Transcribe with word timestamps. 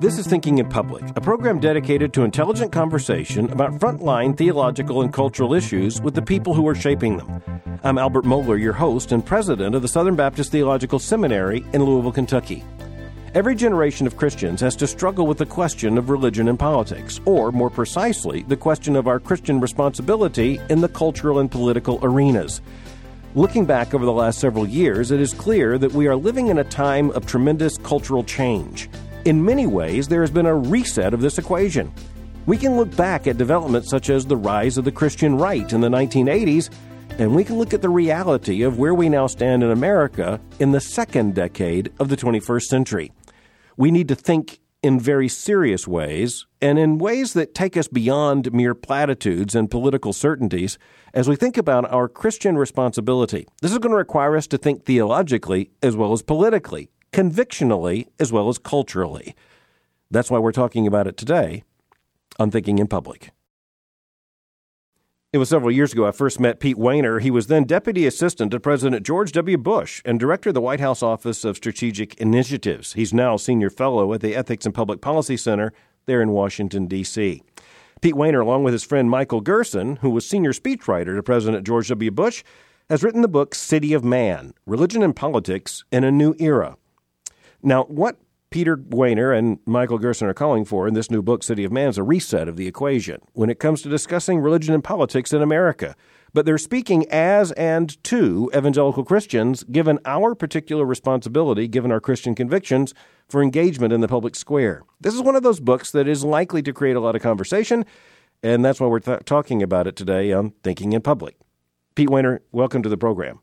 This 0.00 0.18
is 0.18 0.26
Thinking 0.26 0.58
in 0.58 0.68
Public, 0.68 1.04
a 1.16 1.20
program 1.20 1.58
dedicated 1.58 2.12
to 2.12 2.22
intelligent 2.22 2.70
conversation 2.70 3.50
about 3.50 3.72
frontline 3.72 4.36
theological 4.36 5.02
and 5.02 5.12
cultural 5.12 5.54
issues 5.54 6.00
with 6.00 6.14
the 6.14 6.22
people 6.22 6.54
who 6.54 6.68
are 6.68 6.74
shaping 6.74 7.16
them. 7.16 7.42
I'm 7.82 7.98
Albert 7.98 8.24
Mohler, 8.24 8.60
your 8.60 8.72
host 8.72 9.12
and 9.12 9.24
president 9.24 9.74
of 9.74 9.82
the 9.82 9.88
Southern 9.88 10.16
Baptist 10.16 10.52
Theological 10.52 10.98
Seminary 10.98 11.64
in 11.72 11.82
Louisville, 11.82 12.12
Kentucky. 12.12 12.64
Every 13.34 13.54
generation 13.54 14.06
of 14.06 14.16
Christians 14.16 14.60
has 14.60 14.76
to 14.76 14.86
struggle 14.86 15.26
with 15.26 15.38
the 15.38 15.46
question 15.46 15.98
of 15.98 16.08
religion 16.08 16.48
and 16.48 16.58
politics, 16.58 17.20
or 17.24 17.52
more 17.52 17.70
precisely, 17.70 18.42
the 18.42 18.56
question 18.56 18.96
of 18.96 19.06
our 19.06 19.20
Christian 19.20 19.60
responsibility 19.60 20.60
in 20.70 20.80
the 20.80 20.88
cultural 20.88 21.38
and 21.38 21.50
political 21.50 21.98
arenas. 22.02 22.60
Looking 23.36 23.66
back 23.66 23.92
over 23.92 24.06
the 24.06 24.14
last 24.14 24.38
several 24.38 24.66
years, 24.66 25.10
it 25.10 25.20
is 25.20 25.34
clear 25.34 25.76
that 25.76 25.92
we 25.92 26.06
are 26.06 26.16
living 26.16 26.46
in 26.46 26.56
a 26.56 26.64
time 26.64 27.10
of 27.10 27.26
tremendous 27.26 27.76
cultural 27.76 28.24
change. 28.24 28.88
In 29.26 29.44
many 29.44 29.66
ways, 29.66 30.08
there 30.08 30.22
has 30.22 30.30
been 30.30 30.46
a 30.46 30.54
reset 30.54 31.12
of 31.12 31.20
this 31.20 31.36
equation. 31.36 31.92
We 32.46 32.56
can 32.56 32.78
look 32.78 32.96
back 32.96 33.26
at 33.26 33.36
developments 33.36 33.90
such 33.90 34.08
as 34.08 34.24
the 34.24 34.38
rise 34.38 34.78
of 34.78 34.86
the 34.86 34.90
Christian 34.90 35.36
right 35.36 35.70
in 35.70 35.82
the 35.82 35.90
1980s, 35.90 36.70
and 37.18 37.36
we 37.36 37.44
can 37.44 37.58
look 37.58 37.74
at 37.74 37.82
the 37.82 37.90
reality 37.90 38.62
of 38.62 38.78
where 38.78 38.94
we 38.94 39.10
now 39.10 39.26
stand 39.26 39.62
in 39.62 39.70
America 39.70 40.40
in 40.58 40.72
the 40.72 40.80
second 40.80 41.34
decade 41.34 41.92
of 42.00 42.08
the 42.08 42.16
21st 42.16 42.62
century. 42.62 43.12
We 43.76 43.90
need 43.90 44.08
to 44.08 44.14
think 44.14 44.60
in 44.82 45.00
very 45.00 45.28
serious 45.28 45.88
ways 45.88 46.46
and 46.60 46.78
in 46.78 46.98
ways 46.98 47.32
that 47.32 47.54
take 47.54 47.76
us 47.76 47.88
beyond 47.88 48.52
mere 48.52 48.74
platitudes 48.74 49.54
and 49.54 49.70
political 49.70 50.12
certainties 50.12 50.78
as 51.14 51.28
we 51.28 51.36
think 51.36 51.56
about 51.56 51.90
our 51.92 52.08
Christian 52.08 52.56
responsibility. 52.56 53.46
This 53.62 53.72
is 53.72 53.78
going 53.78 53.90
to 53.90 53.96
require 53.96 54.36
us 54.36 54.46
to 54.48 54.58
think 54.58 54.84
theologically 54.84 55.70
as 55.82 55.96
well 55.96 56.12
as 56.12 56.22
politically, 56.22 56.90
convictionally 57.12 58.06
as 58.20 58.32
well 58.32 58.48
as 58.48 58.58
culturally. 58.58 59.34
That's 60.10 60.30
why 60.30 60.38
we're 60.38 60.52
talking 60.52 60.86
about 60.86 61.06
it 61.06 61.16
today 61.16 61.64
on 62.38 62.50
Thinking 62.50 62.78
in 62.78 62.86
Public. 62.86 63.30
It 65.36 65.38
was 65.38 65.50
several 65.50 65.70
years 65.70 65.92
ago 65.92 66.06
I 66.06 66.12
first 66.12 66.40
met 66.40 66.60
Pete 66.60 66.78
Wehner. 66.78 67.20
He 67.20 67.30
was 67.30 67.48
then 67.48 67.64
Deputy 67.64 68.06
Assistant 68.06 68.52
to 68.52 68.58
President 68.58 69.04
George 69.04 69.32
W. 69.32 69.58
Bush 69.58 70.00
and 70.06 70.18
Director 70.18 70.48
of 70.48 70.54
the 70.54 70.62
White 70.62 70.80
House 70.80 71.02
Office 71.02 71.44
of 71.44 71.58
Strategic 71.58 72.14
Initiatives. 72.14 72.94
He's 72.94 73.12
now 73.12 73.36
Senior 73.36 73.68
Fellow 73.68 74.14
at 74.14 74.22
the 74.22 74.34
Ethics 74.34 74.64
and 74.64 74.74
Public 74.74 75.02
Policy 75.02 75.36
Center 75.36 75.74
there 76.06 76.22
in 76.22 76.30
Washington, 76.30 76.86
D.C. 76.86 77.42
Pete 78.00 78.14
Wehner, 78.14 78.40
along 78.40 78.64
with 78.64 78.72
his 78.72 78.82
friend 78.82 79.10
Michael 79.10 79.42
Gerson, 79.42 79.96
who 79.96 80.08
was 80.08 80.26
Senior 80.26 80.54
Speechwriter 80.54 81.14
to 81.14 81.22
President 81.22 81.66
George 81.66 81.88
W. 81.88 82.10
Bush, 82.10 82.42
has 82.88 83.04
written 83.04 83.20
the 83.20 83.28
book 83.28 83.54
City 83.54 83.92
of 83.92 84.02
Man 84.02 84.54
Religion 84.64 85.02
and 85.02 85.14
Politics 85.14 85.84
in 85.92 86.02
a 86.02 86.10
New 86.10 86.34
Era. 86.38 86.78
Now, 87.62 87.84
what 87.84 88.16
Peter 88.56 88.78
Wehner 88.78 89.36
and 89.36 89.58
Michael 89.66 89.98
Gerson 89.98 90.26
are 90.28 90.32
calling 90.32 90.64
for 90.64 90.88
in 90.88 90.94
this 90.94 91.10
new 91.10 91.20
book, 91.20 91.42
City 91.42 91.62
of 91.64 91.70
Man, 91.70 91.90
is 91.90 91.98
a 91.98 92.02
reset 92.02 92.48
of 92.48 92.56
the 92.56 92.66
equation 92.66 93.20
when 93.34 93.50
it 93.50 93.58
comes 93.58 93.82
to 93.82 93.90
discussing 93.90 94.40
religion 94.40 94.72
and 94.72 94.82
politics 94.82 95.34
in 95.34 95.42
America. 95.42 95.94
But 96.32 96.46
they're 96.46 96.56
speaking 96.56 97.04
as 97.10 97.52
and 97.52 98.02
to 98.04 98.50
evangelical 98.56 99.04
Christians, 99.04 99.62
given 99.64 99.98
our 100.06 100.34
particular 100.34 100.86
responsibility, 100.86 101.68
given 101.68 101.92
our 101.92 102.00
Christian 102.00 102.34
convictions, 102.34 102.94
for 103.28 103.42
engagement 103.42 103.92
in 103.92 104.00
the 104.00 104.08
public 104.08 104.34
square. 104.34 104.84
This 105.02 105.12
is 105.12 105.20
one 105.20 105.36
of 105.36 105.42
those 105.42 105.60
books 105.60 105.90
that 105.90 106.08
is 106.08 106.24
likely 106.24 106.62
to 106.62 106.72
create 106.72 106.96
a 106.96 107.00
lot 107.00 107.14
of 107.14 107.20
conversation, 107.20 107.84
and 108.42 108.64
that's 108.64 108.80
why 108.80 108.86
we're 108.86 109.00
th- 109.00 109.26
talking 109.26 109.62
about 109.62 109.86
it 109.86 109.96
today 109.96 110.32
on 110.32 110.54
Thinking 110.62 110.94
in 110.94 111.02
Public. 111.02 111.36
Pete 111.94 112.08
Wehner, 112.08 112.38
welcome 112.52 112.82
to 112.82 112.88
the 112.88 112.96
program. 112.96 113.40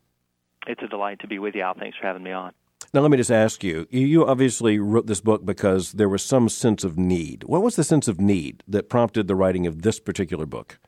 It's 0.66 0.82
a 0.82 0.88
delight 0.88 1.20
to 1.20 1.28
be 1.28 1.38
with 1.38 1.54
you, 1.54 1.60
Al. 1.60 1.74
Thanks 1.74 1.96
for 1.96 2.04
having 2.04 2.24
me 2.24 2.32
on. 2.32 2.50
Now, 2.94 3.00
let 3.00 3.10
me 3.10 3.16
just 3.16 3.32
ask 3.32 3.64
you 3.64 3.88
you 3.90 4.24
obviously 4.24 4.78
wrote 4.78 5.08
this 5.08 5.20
book 5.20 5.44
because 5.44 5.94
there 5.94 6.08
was 6.08 6.22
some 6.22 6.48
sense 6.48 6.84
of 6.84 6.96
need. 6.96 7.42
What 7.42 7.60
was 7.60 7.74
the 7.74 7.82
sense 7.82 8.06
of 8.06 8.20
need 8.20 8.62
that 8.68 8.88
prompted 8.88 9.26
the 9.26 9.34
writing 9.34 9.66
of 9.66 9.82
this 9.82 9.98
particular 9.98 10.46
book? 10.46 10.78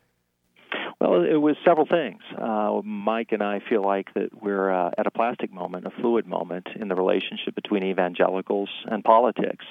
Well, 1.01 1.25
it 1.25 1.39
was 1.39 1.57
several 1.65 1.85
things. 1.85 2.23
Uh, 2.41 2.81
Mike 2.85 3.33
and 3.33 3.43
I 3.43 3.59
feel 3.69 3.83
like 3.83 4.15
that 4.15 4.41
we're 4.41 4.71
uh, 4.71 4.93
at 4.97 5.09
a 5.09 5.11
plastic 5.11 5.53
moment, 5.53 5.85
a 5.85 5.91
fluid 6.01 6.29
moment 6.29 6.69
in 6.79 6.87
the 6.87 6.95
relationship 6.95 7.57
between 7.57 7.83
evangelicals 7.83 8.69
and 8.85 9.03
politics. 9.03 9.65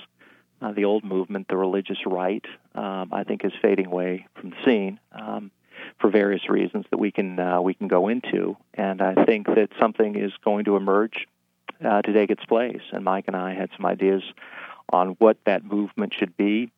Uh, 0.61 0.73
the 0.73 0.83
old 0.83 1.05
movement, 1.05 1.47
the 1.47 1.55
religious 1.55 1.99
right, 2.05 2.43
um, 2.75 3.13
I 3.13 3.23
think 3.23 3.45
is 3.45 3.53
fading 3.61 3.85
away 3.85 4.27
from 4.35 4.49
the 4.49 4.57
scene 4.65 4.99
um, 5.13 5.51
for 6.01 6.09
various 6.09 6.49
reasons 6.49 6.85
that 6.91 6.97
we 6.97 7.13
can 7.13 7.39
uh, 7.39 7.61
we 7.61 7.73
can 7.73 7.87
go 7.87 8.09
into, 8.09 8.57
and 8.73 9.01
I 9.01 9.23
think 9.23 9.47
that 9.47 9.69
something 9.79 10.17
is 10.17 10.33
going 10.43 10.65
to 10.65 10.75
emerge 10.75 11.27
uh, 11.83 12.01
to 12.01 12.13
take 12.13 12.29
its 12.29 12.45
place. 12.45 12.81
And 12.91 13.03
Mike 13.03 13.25
and 13.27 13.35
I 13.35 13.53
had 13.53 13.69
some 13.75 13.85
ideas 13.85 14.23
on 14.89 15.09
what 15.19 15.37
that 15.45 15.63
movement 15.63 16.13
should 16.13 16.37
be, 16.37 16.71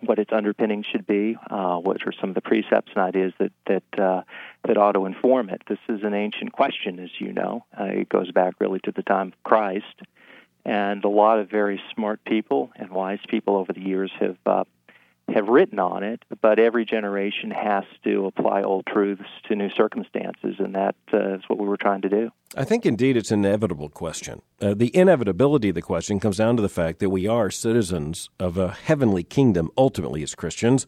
what 0.00 0.18
its 0.18 0.32
underpinnings 0.32 0.86
should 0.86 1.06
be, 1.06 1.36
uh, 1.50 1.76
what 1.78 2.06
are 2.06 2.12
some 2.20 2.30
of 2.30 2.34
the 2.34 2.40
precepts 2.40 2.92
and 2.94 3.02
ideas 3.02 3.32
that 3.38 3.52
that 3.66 4.00
uh, 4.00 4.22
that 4.66 4.76
ought 4.76 4.92
to 4.92 5.06
inform 5.06 5.50
it. 5.50 5.62
This 5.68 5.78
is 5.88 6.02
an 6.02 6.14
ancient 6.14 6.52
question, 6.52 6.98
as 6.98 7.10
you 7.18 7.32
know. 7.32 7.64
Uh, 7.78 7.84
it 7.84 8.08
goes 8.08 8.30
back 8.30 8.54
really 8.60 8.80
to 8.80 8.92
the 8.92 9.02
time 9.02 9.28
of 9.28 9.42
Christ, 9.44 10.02
and 10.64 11.04
a 11.04 11.08
lot 11.08 11.38
of 11.38 11.50
very 11.50 11.80
smart 11.94 12.24
people 12.24 12.70
and 12.76 12.90
wise 12.90 13.20
people 13.28 13.56
over 13.56 13.72
the 13.72 13.80
years 13.80 14.12
have 14.20 14.36
uh, 14.46 14.64
have 15.34 15.48
written 15.48 15.78
on 15.78 16.02
it, 16.02 16.24
but 16.40 16.58
every 16.58 16.84
generation 16.84 17.50
has 17.50 17.84
to 18.04 18.26
apply 18.26 18.62
old 18.62 18.86
truths 18.86 19.28
to 19.46 19.54
new 19.54 19.70
circumstances, 19.70 20.56
and 20.58 20.74
that 20.74 20.96
uh, 21.12 21.34
is 21.34 21.42
what 21.48 21.58
we 21.58 21.66
were 21.66 21.76
trying 21.76 22.02
to 22.02 22.08
do. 22.08 22.30
I 22.56 22.64
think 22.64 22.86
indeed 22.86 23.16
it's 23.16 23.30
an 23.30 23.44
inevitable 23.44 23.88
question. 23.88 24.42
Uh, 24.60 24.74
the 24.74 24.94
inevitability 24.96 25.68
of 25.68 25.74
the 25.74 25.82
question 25.82 26.18
comes 26.18 26.38
down 26.38 26.56
to 26.56 26.62
the 26.62 26.68
fact 26.68 26.98
that 27.00 27.10
we 27.10 27.26
are 27.26 27.50
citizens 27.50 28.30
of 28.38 28.56
a 28.56 28.72
heavenly 28.72 29.22
kingdom, 29.22 29.70
ultimately 29.76 30.22
as 30.22 30.34
Christians, 30.34 30.86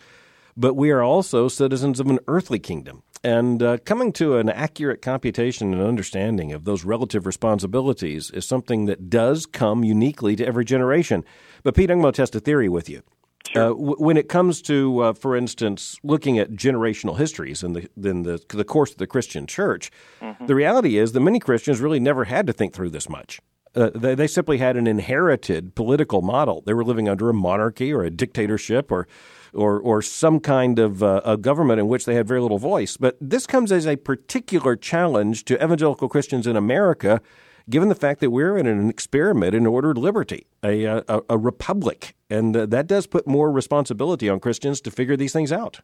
but 0.56 0.74
we 0.74 0.90
are 0.90 1.02
also 1.02 1.48
citizens 1.48 2.00
of 2.00 2.08
an 2.08 2.18
earthly 2.26 2.58
kingdom. 2.58 3.02
And 3.22 3.62
uh, 3.62 3.78
coming 3.84 4.12
to 4.14 4.38
an 4.38 4.48
accurate 4.48 5.02
computation 5.02 5.74
and 5.74 5.82
understanding 5.82 6.52
of 6.52 6.64
those 6.64 6.84
relative 6.84 7.26
responsibilities 7.26 8.30
is 8.30 8.46
something 8.46 8.86
that 8.86 9.10
does 9.10 9.44
come 9.44 9.84
uniquely 9.84 10.36
to 10.36 10.46
every 10.46 10.64
generation. 10.64 11.24
But 11.62 11.74
Pete, 11.74 11.90
I'm 11.90 12.00
going 12.00 12.12
to 12.12 12.16
test 12.16 12.34
a 12.34 12.40
theory 12.40 12.70
with 12.70 12.88
you. 12.88 13.02
Sure. 13.48 13.62
Uh, 13.62 13.68
w- 13.68 13.96
when 13.96 14.16
it 14.16 14.28
comes 14.28 14.60
to, 14.62 15.00
uh, 15.00 15.12
for 15.12 15.34
instance, 15.34 15.98
looking 16.02 16.38
at 16.38 16.50
generational 16.52 17.16
histories 17.16 17.62
in 17.62 17.72
the 17.72 17.88
in 18.02 18.22
the, 18.22 18.40
the 18.48 18.64
course 18.64 18.92
of 18.92 18.98
the 18.98 19.06
Christian 19.06 19.46
church, 19.46 19.90
mm-hmm. 20.20 20.46
the 20.46 20.54
reality 20.54 20.98
is 20.98 21.12
that 21.12 21.20
many 21.20 21.40
Christians 21.40 21.80
really 21.80 22.00
never 22.00 22.24
had 22.24 22.46
to 22.46 22.52
think 22.52 22.74
through 22.74 22.90
this 22.90 23.08
much. 23.08 23.40
Uh, 23.74 23.90
they, 23.94 24.14
they 24.14 24.26
simply 24.26 24.58
had 24.58 24.76
an 24.76 24.86
inherited 24.86 25.74
political 25.74 26.22
model. 26.22 26.62
They 26.66 26.74
were 26.74 26.84
living 26.84 27.08
under 27.08 27.30
a 27.30 27.34
monarchy 27.34 27.92
or 27.92 28.02
a 28.02 28.10
dictatorship 28.10 28.90
or 28.90 29.06
or 29.52 29.80
or 29.80 30.02
some 30.02 30.40
kind 30.40 30.78
of 30.78 31.02
uh, 31.02 31.20
a 31.24 31.36
government 31.36 31.80
in 31.80 31.88
which 31.88 32.04
they 32.04 32.14
had 32.14 32.26
very 32.26 32.40
little 32.40 32.58
voice. 32.58 32.96
But 32.96 33.16
this 33.20 33.46
comes 33.46 33.72
as 33.72 33.86
a 33.86 33.96
particular 33.96 34.76
challenge 34.76 35.44
to 35.46 35.54
evangelical 35.62 36.08
Christians 36.08 36.46
in 36.46 36.56
America 36.56 37.20
given 37.68 37.88
the 37.88 37.94
fact 37.94 38.20
that 38.20 38.30
we're 38.30 38.56
in 38.56 38.66
an 38.66 38.88
experiment 38.88 39.54
in 39.54 39.66
ordered 39.66 39.98
liberty, 39.98 40.46
a, 40.62 40.84
a, 40.84 41.20
a 41.30 41.38
republic. 41.38 42.14
And 42.28 42.56
uh, 42.56 42.66
that 42.66 42.86
does 42.86 43.06
put 43.06 43.26
more 43.26 43.50
responsibility 43.50 44.28
on 44.28 44.40
Christians 44.40 44.80
to 44.82 44.90
figure 44.90 45.16
these 45.16 45.32
things 45.32 45.52
out. 45.52 45.80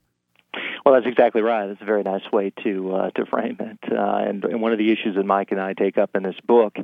Well, 0.85 0.95
that's 0.95 1.07
exactly 1.07 1.43
right. 1.43 1.67
That's 1.67 1.83
a 1.83 1.85
very 1.85 2.05
nice 2.05 2.31
way 2.33 2.53
to 2.63 2.95
uh, 2.95 3.11
to 3.11 3.27
frame 3.27 3.57
it. 3.59 3.79
Uh, 3.91 4.29
and, 4.29 4.45
and 4.45 4.63
one 4.63 4.71
of 4.73 4.79
the 4.79 4.93
issues 4.93 5.17
that 5.17 5.27
Mike 5.27 5.51
and 5.51 5.61
I 5.61 5.75
take 5.75 5.99
up 5.99 6.15
in 6.15 6.23
this 6.23 6.37
book 6.47 6.77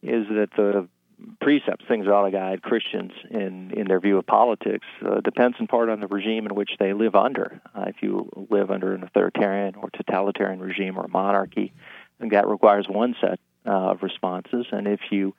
is 0.00 0.28
that 0.28 0.50
the 0.56 0.88
precepts, 1.40 1.84
things 1.88 2.06
that 2.06 2.12
ought 2.12 2.24
to 2.24 2.30
guide 2.30 2.62
Christians 2.62 3.12
in, 3.30 3.72
in 3.72 3.86
their 3.88 4.00
view 4.00 4.18
of 4.18 4.26
politics, 4.26 4.86
uh, 5.04 5.20
depends 5.20 5.56
in 5.58 5.66
part 5.66 5.88
on 5.88 6.00
the 6.00 6.06
regime 6.06 6.46
in 6.46 6.54
which 6.54 6.70
they 6.78 6.92
live 6.92 7.14
under. 7.14 7.60
Uh, 7.74 7.86
if 7.88 7.96
you 8.00 8.28
live 8.50 8.70
under 8.70 8.94
an 8.94 9.02
authoritarian 9.02 9.74
or 9.74 9.90
totalitarian 9.90 10.60
regime 10.60 10.96
or 10.96 11.04
a 11.04 11.08
monarchy, 11.08 11.72
I 11.76 12.20
think 12.20 12.32
that 12.32 12.46
requires 12.46 12.86
one 12.88 13.14
set 13.20 13.40
uh, 13.66 13.70
of 13.90 14.02
responses. 14.02 14.66
And 14.72 14.86
if 14.86 15.00
you 15.10 15.34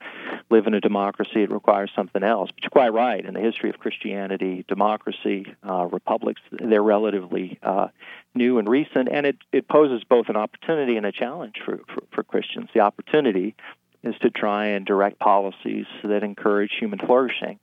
live 0.50 0.66
in 0.66 0.74
a 0.74 0.80
democracy, 0.80 1.42
it 1.42 1.50
requires 1.50 1.90
something 1.94 2.22
else. 2.22 2.50
But 2.54 2.62
you're 2.62 2.70
quite 2.70 2.92
right. 2.92 3.24
In 3.24 3.34
the 3.34 3.40
history 3.40 3.70
of 3.70 3.78
Christianity, 3.78 4.64
democracy, 4.68 5.54
uh, 5.68 5.86
republics, 5.86 6.40
they're 6.50 6.82
relatively 6.82 7.58
uh, 7.62 7.88
new 8.34 8.58
and 8.58 8.68
recent, 8.68 9.08
and 9.10 9.26
it, 9.26 9.36
it 9.52 9.68
poses 9.68 10.02
both 10.04 10.28
an 10.28 10.36
opportunity 10.36 10.96
and 10.96 11.06
a 11.06 11.12
challenge 11.12 11.56
for, 11.64 11.80
for, 11.92 12.02
for 12.12 12.22
Christians. 12.22 12.70
The 12.74 12.80
opportunity 12.80 13.54
is 14.02 14.14
to 14.20 14.30
try 14.30 14.66
and 14.66 14.84
direct 14.84 15.18
policies 15.18 15.86
that 16.02 16.22
encourage 16.22 16.72
human 16.78 16.98
flourishing. 16.98 17.58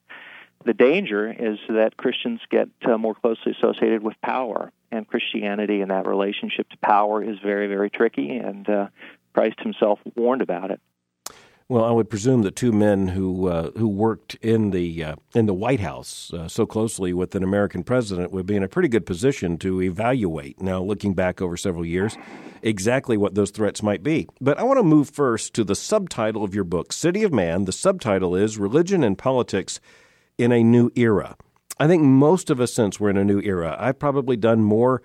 The 0.63 0.74
danger 0.74 1.31
is 1.31 1.58
that 1.69 1.98
Christians 1.98 2.40
get 2.50 2.69
uh, 2.86 2.98
more 2.98 3.16
closely 3.16 3.52
associated 3.52 4.04
with 4.04 4.19
power, 4.22 4.72
and 4.92 5.08
Christianity 5.08 5.81
and 5.81 5.90
that 5.90 6.06
relationship 6.06 6.69
to 6.69 6.78
power 6.78 7.24
is 7.24 7.38
very, 7.40 7.68
very 7.68 7.90
tricky, 7.90 8.38
and 8.38 8.69
uh, 8.69 8.88
Christ 9.33 9.60
himself 9.62 10.00
warned 10.16 10.42
about 10.42 10.72
it. 10.72 10.80
Well, 11.72 11.86
I 11.86 11.92
would 11.92 12.10
presume 12.10 12.42
the 12.42 12.51
two 12.51 12.74
men 12.74 13.07
who 13.07 13.48
uh, 13.48 13.72
who 13.78 13.88
worked 13.88 14.36
in 14.42 14.72
the 14.72 15.06
uh, 15.06 15.16
in 15.33 15.45
the 15.45 15.54
White 15.54 15.80
House 15.80 16.30
uh, 16.33 16.50
so 16.50 16.66
closely 16.66 17.13
with 17.13 17.33
an 17.33 17.44
American 17.44 17.86
president 17.86 18.33
would 18.33 18.45
be 18.45 18.57
in 18.57 18.63
a 18.63 18.68
pretty 18.68 18.89
good 18.89 19.06
position 19.06 19.57
to 19.60 19.81
evaluate. 19.81 20.62
Now, 20.62 20.83
looking 20.83 21.13
back 21.13 21.42
over 21.42 21.56
several 21.56 21.86
years, 21.86 22.18
exactly 22.62 23.16
what 23.16 23.36
those 23.36 23.51
threats 23.51 23.81
might 23.81 24.04
be. 24.04 24.28
But 24.42 24.60
I 24.60 24.63
want 24.63 24.80
to 24.80 24.83
move 24.83 25.10
first 25.10 25.54
to 25.54 25.63
the 25.63 25.74
subtitle 25.74 26.44
of 26.44 26.54
your 26.54 26.66
book, 26.66 26.92
City 26.92 27.24
of 27.24 27.31
Man. 27.31 27.63
The 27.63 27.72
subtitle 27.72 28.36
is 28.36 28.57
Religion 28.57 29.01
and 29.01 29.18
Politics 29.18 29.80
in 30.38 30.51
a 30.51 30.66
New 30.66 30.92
Era. 30.98 31.38
I 31.80 31.88
think 31.88 32.04
most 32.04 32.50
of 32.50 32.60
us 32.60 32.74
sense 32.74 33.00
we're 33.00 33.12
in 33.12 33.18
a 33.18 33.24
new 33.24 33.39
era. 33.39 33.77
I've 33.80 33.98
probably 33.98 34.36
done 34.36 34.62
more 34.62 35.01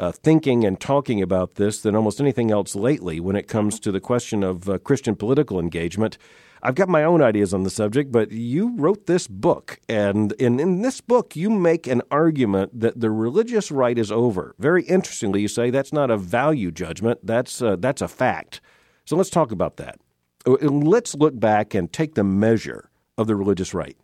uh, 0.00 0.10
thinking 0.10 0.64
and 0.64 0.80
talking 0.80 1.20
about 1.20 1.56
this 1.56 1.82
than 1.82 1.94
almost 1.94 2.20
anything 2.20 2.50
else 2.50 2.74
lately 2.74 3.20
when 3.20 3.36
it 3.36 3.46
comes 3.46 3.78
to 3.78 3.92
the 3.92 4.00
question 4.00 4.42
of 4.42 4.68
uh, 4.68 4.78
Christian 4.78 5.14
political 5.14 5.60
engagement. 5.60 6.16
I've 6.62 6.74
got 6.74 6.88
my 6.88 7.04
own 7.04 7.22
ideas 7.22 7.54
on 7.54 7.62
the 7.62 7.70
subject, 7.70 8.10
but 8.10 8.32
you 8.32 8.74
wrote 8.76 9.06
this 9.06 9.26
book, 9.26 9.78
and 9.88 10.32
in, 10.32 10.58
in 10.58 10.82
this 10.82 11.00
book, 11.00 11.36
you 11.36 11.48
make 11.48 11.86
an 11.86 12.02
argument 12.10 12.80
that 12.80 13.00
the 13.00 13.10
religious 13.10 13.70
right 13.70 13.96
is 13.96 14.10
over. 14.10 14.54
Very 14.58 14.84
interestingly, 14.84 15.42
you 15.42 15.48
say 15.48 15.70
that's 15.70 15.92
not 15.92 16.10
a 16.10 16.16
value 16.16 16.70
judgment, 16.70 17.20
that's, 17.22 17.62
uh, 17.62 17.76
that's 17.76 18.02
a 18.02 18.08
fact. 18.08 18.60
So 19.04 19.16
let's 19.16 19.30
talk 19.30 19.52
about 19.52 19.76
that. 19.76 20.00
Uh, 20.46 20.52
let's 20.62 21.14
look 21.14 21.38
back 21.38 21.74
and 21.74 21.92
take 21.92 22.14
the 22.14 22.24
measure 22.24 22.90
of 23.16 23.26
the 23.26 23.36
religious 23.36 23.74
right. 23.74 23.96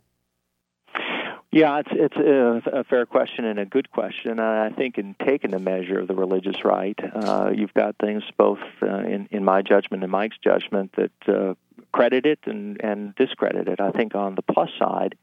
Yeah, 1.53 1.79
it's 1.79 1.89
it's 1.93 2.17
a, 2.17 2.81
a 2.81 2.85
fair 2.85 3.07
question 3.07 3.45
and 3.45 3.59
a 3.59 3.65
good 3.65 3.91
question. 3.91 4.41
I 4.41 4.71
think 4.71 4.99
in 4.99 5.15
taking 5.25 5.53
the 5.53 5.59
measure 5.59 6.01
of 6.01 6.09
the 6.09 6.15
religious 6.15 6.65
right, 6.65 6.99
uh, 7.15 7.51
you've 7.55 7.73
got 7.73 7.97
things 7.99 8.25
both 8.37 8.59
uh, 8.83 8.99
in 8.99 9.29
in 9.31 9.45
my 9.45 9.63
judgment 9.63 10.03
and 10.03 10.11
Mike's 10.11 10.39
judgment 10.43 10.93
that 10.97 11.29
uh, 11.29 11.55
credit 11.93 12.27
it 12.27 12.41
and 12.47 12.83
and 12.83 13.15
discredit 13.15 13.69
it. 13.69 13.81
I 13.81 13.91
think 13.93 14.15
on 14.15 14.35
the 14.35 14.43
plus 14.43 14.71
side, 14.79 15.17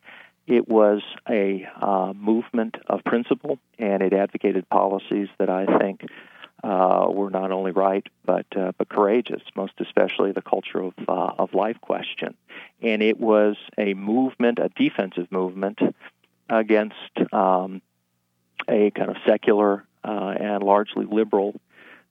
it 0.48 0.68
was 0.68 1.02
a 1.30 1.68
uh, 1.80 2.14
movement 2.14 2.78
of 2.88 3.04
principle, 3.04 3.60
and 3.78 4.02
it 4.02 4.14
advocated 4.14 4.68
policies 4.70 5.28
that 5.40 5.50
I 5.50 5.66
think 5.78 6.06
uh, 6.64 7.08
were 7.10 7.30
not 7.30 7.52
only 7.52 7.72
right 7.72 8.08
but 8.26 8.46
uh, 8.56 8.72
but 8.78 8.90
courageous, 8.90 9.42
most 9.56 9.74
especially 9.80 10.32
the 10.32 10.42
culture 10.42 10.80
of 10.80 10.94
uh, 11.08 11.34
of 11.38 11.54
life 11.54 11.80
question. 11.82 12.36
And 12.82 13.02
it 13.02 13.20
was 13.20 13.56
a 13.78 13.94
movement, 13.94 14.60
a 14.60 14.70
defensive 14.70 15.32
movement 15.32 15.80
against 16.50 17.34
um, 17.34 17.82
a 18.68 18.92
kind 18.92 19.10
of 19.10 19.18
secular 19.26 19.86
uh, 20.04 20.36
and 20.40 20.64
largely 20.64 21.06
liberal 21.06 21.60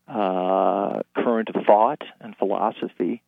uh, 0.09 1.01
current 1.15 1.49
of 1.49 1.65
thought 1.65 2.03
and 2.21 2.37
philosophy 2.37 3.23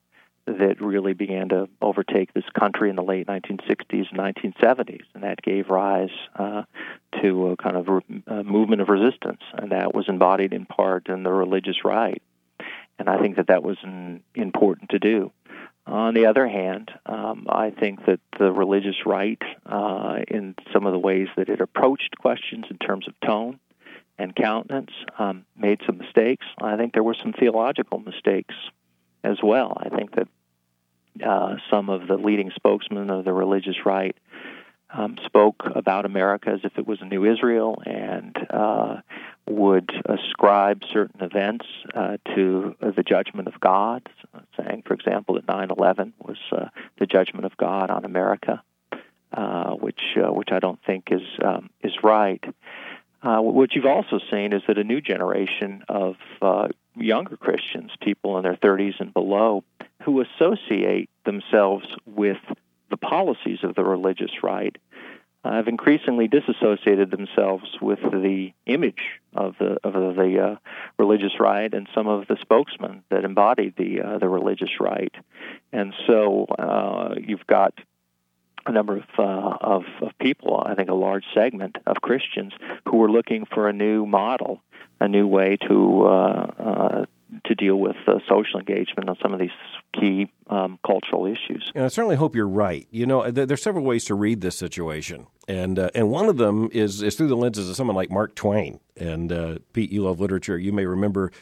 that 0.46 0.80
really 0.80 1.14
began 1.14 1.48
to 1.48 1.68
overtake 1.80 2.32
this 2.34 2.44
country 2.58 2.90
in 2.90 2.96
the 2.96 3.02
late 3.02 3.26
1960s 3.26 4.06
and 4.10 4.18
1970s, 4.18 5.04
and 5.14 5.22
that 5.22 5.40
gave 5.42 5.70
rise 5.70 6.10
uh, 6.36 6.62
to 7.22 7.48
a 7.48 7.56
kind 7.56 7.76
of 7.76 7.88
a 8.26 8.44
movement 8.44 8.82
of 8.82 8.88
resistance, 8.88 9.40
and 9.54 9.72
that 9.72 9.94
was 9.94 10.06
embodied 10.08 10.52
in 10.52 10.66
part 10.66 11.08
in 11.08 11.22
the 11.22 11.32
religious 11.32 11.84
right. 11.84 12.22
And 12.98 13.08
I 13.08 13.18
think 13.18 13.36
that 13.36 13.48
that 13.48 13.62
was 13.62 13.78
an, 13.82 14.22
important 14.34 14.90
to 14.90 14.98
do. 14.98 15.32
On 15.86 16.14
the 16.14 16.26
other 16.26 16.48
hand, 16.48 16.90
um, 17.04 17.46
I 17.48 17.70
think 17.70 18.06
that 18.06 18.20
the 18.38 18.50
religious 18.50 19.04
right, 19.04 19.40
uh, 19.66 20.20
in 20.28 20.54
some 20.72 20.86
of 20.86 20.92
the 20.92 20.98
ways 20.98 21.28
that 21.36 21.48
it 21.48 21.60
approached 21.60 22.16
questions 22.18 22.64
in 22.70 22.78
terms 22.78 23.06
of 23.06 23.14
tone 23.20 23.58
and 24.18 24.34
countenance, 24.34 24.92
um, 25.18 25.44
made 25.56 25.80
some 25.84 25.98
mistakes. 25.98 26.46
I 26.60 26.76
think 26.76 26.94
there 26.94 27.02
were 27.02 27.16
some 27.20 27.32
theological 27.32 27.98
mistakes 27.98 28.54
as 29.24 29.38
well. 29.42 29.76
I 29.78 29.88
think 29.88 30.14
that 30.14 30.28
uh, 31.22 31.56
some 31.70 31.90
of 31.90 32.06
the 32.06 32.16
leading 32.16 32.50
spokesmen 32.54 33.10
of 33.10 33.24
the 33.24 33.32
religious 33.32 33.76
right 33.84 34.16
um, 34.96 35.16
spoke 35.24 35.62
about 35.74 36.04
America 36.04 36.50
as 36.50 36.60
if 36.62 36.78
it 36.78 36.86
was 36.86 37.00
a 37.00 37.04
new 37.04 37.24
Israel 37.24 37.82
and 37.84 38.36
uh, 38.50 38.96
would 39.48 39.90
ascribe 40.06 40.82
certain 40.92 41.20
events 41.22 41.66
uh, 41.94 42.16
to 42.34 42.74
uh, 42.80 42.90
the 42.92 43.02
judgment 43.02 43.48
of 43.48 43.58
God, 43.60 44.08
saying, 44.56 44.84
for 44.86 44.94
example, 44.94 45.34
that 45.34 45.46
9/11 45.46 46.12
was 46.18 46.38
uh, 46.52 46.68
the 46.98 47.06
judgment 47.06 47.44
of 47.44 47.56
God 47.56 47.90
on 47.90 48.04
America, 48.04 48.62
uh, 49.32 49.72
which 49.72 50.00
uh, 50.16 50.32
which 50.32 50.50
I 50.52 50.60
don't 50.60 50.80
think 50.84 51.08
is 51.10 51.22
um, 51.44 51.70
is 51.82 51.92
right. 52.02 52.42
what 53.22 53.74
you've 53.74 53.86
also 53.86 54.20
seen 54.30 54.52
is 54.52 54.62
that 54.68 54.78
a 54.78 54.84
new 54.84 55.00
generation 55.00 55.84
of 55.88 56.16
younger 56.96 57.36
Christians, 57.36 57.90
people 58.00 58.36
in 58.36 58.44
their 58.44 58.56
30s 58.56 59.00
and 59.00 59.12
below, 59.12 59.64
who 60.04 60.22
associate 60.22 61.10
themselves 61.24 61.86
with 62.06 62.38
the 62.90 62.96
policies 62.96 63.58
of 63.62 63.74
the 63.74 63.84
religious 63.84 64.42
right 64.42 64.76
uh, 65.44 65.52
have 65.52 65.68
increasingly 65.68 66.26
disassociated 66.26 67.10
themselves 67.10 67.64
with 67.80 68.00
the 68.00 68.52
image 68.66 69.20
of 69.34 69.54
the 69.58 69.76
of 69.84 69.92
the 70.16 70.40
uh, 70.40 70.56
religious 70.98 71.38
right 71.38 71.74
and 71.74 71.88
some 71.94 72.06
of 72.06 72.26
the 72.28 72.36
spokesmen 72.40 73.02
that 73.10 73.24
embodied 73.24 73.74
the 73.76 74.00
uh, 74.00 74.18
the 74.18 74.28
religious 74.28 74.80
right, 74.80 75.14
and 75.72 75.92
so 76.06 76.44
uh, 76.58 77.14
you've 77.20 77.46
got 77.46 77.74
a 78.66 78.72
number 78.72 78.96
of, 78.96 79.04
uh, 79.18 79.56
of 79.60 79.82
of 80.00 80.18
people, 80.18 80.62
I 80.64 80.74
think 80.74 80.88
a 80.88 80.94
large 80.94 81.24
segment 81.34 81.76
of 81.86 81.96
Christians 82.00 82.54
who 82.88 83.02
are 83.02 83.10
looking 83.10 83.44
for 83.44 83.68
a 83.68 83.72
new 83.72 84.06
model, 84.06 84.62
a 84.98 85.08
new 85.08 85.26
way 85.26 85.58
to 85.68 86.06
uh, 86.06 87.04
to 87.44 87.54
deal 87.54 87.76
with 87.76 87.96
uh, 88.06 88.18
social 88.28 88.58
engagement 88.58 89.08
on 89.08 89.16
some 89.22 89.32
of 89.32 89.40
these 89.40 89.50
key 89.92 90.30
um, 90.48 90.78
cultural 90.84 91.26
issues. 91.26 91.70
And 91.74 91.84
I 91.84 91.88
certainly 91.88 92.16
hope 92.16 92.34
you're 92.34 92.48
right. 92.48 92.86
You 92.90 93.06
know, 93.06 93.30
there, 93.30 93.46
there's 93.46 93.62
several 93.62 93.84
ways 93.84 94.04
to 94.06 94.14
read 94.14 94.40
this 94.40 94.56
situation, 94.56 95.26
and 95.48 95.78
uh, 95.78 95.90
and 95.94 96.10
one 96.10 96.28
of 96.28 96.36
them 96.36 96.68
is 96.72 97.02
is 97.02 97.16
through 97.16 97.28
the 97.28 97.36
lenses 97.36 97.68
of 97.68 97.76
someone 97.76 97.96
like 97.96 98.10
Mark 98.10 98.34
Twain. 98.34 98.80
And 98.96 99.32
uh, 99.32 99.58
Pete, 99.72 99.90
you 99.90 100.02
love 100.02 100.20
literature. 100.20 100.58
You 100.58 100.72
may 100.72 100.86
remember 100.86 101.32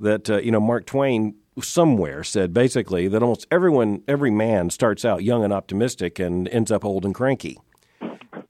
that 0.00 0.30
uh, 0.30 0.38
you 0.38 0.50
know 0.50 0.60
Mark 0.60 0.86
Twain 0.86 1.34
somewhere 1.62 2.22
said 2.24 2.54
basically 2.54 3.08
that 3.08 3.22
almost 3.22 3.46
everyone, 3.50 4.02
every 4.06 4.30
man 4.30 4.70
starts 4.70 5.04
out 5.04 5.22
young 5.22 5.44
and 5.44 5.52
optimistic 5.52 6.18
and 6.18 6.48
ends 6.48 6.70
up 6.70 6.84
old 6.84 7.04
and 7.04 7.14
cranky. 7.14 7.58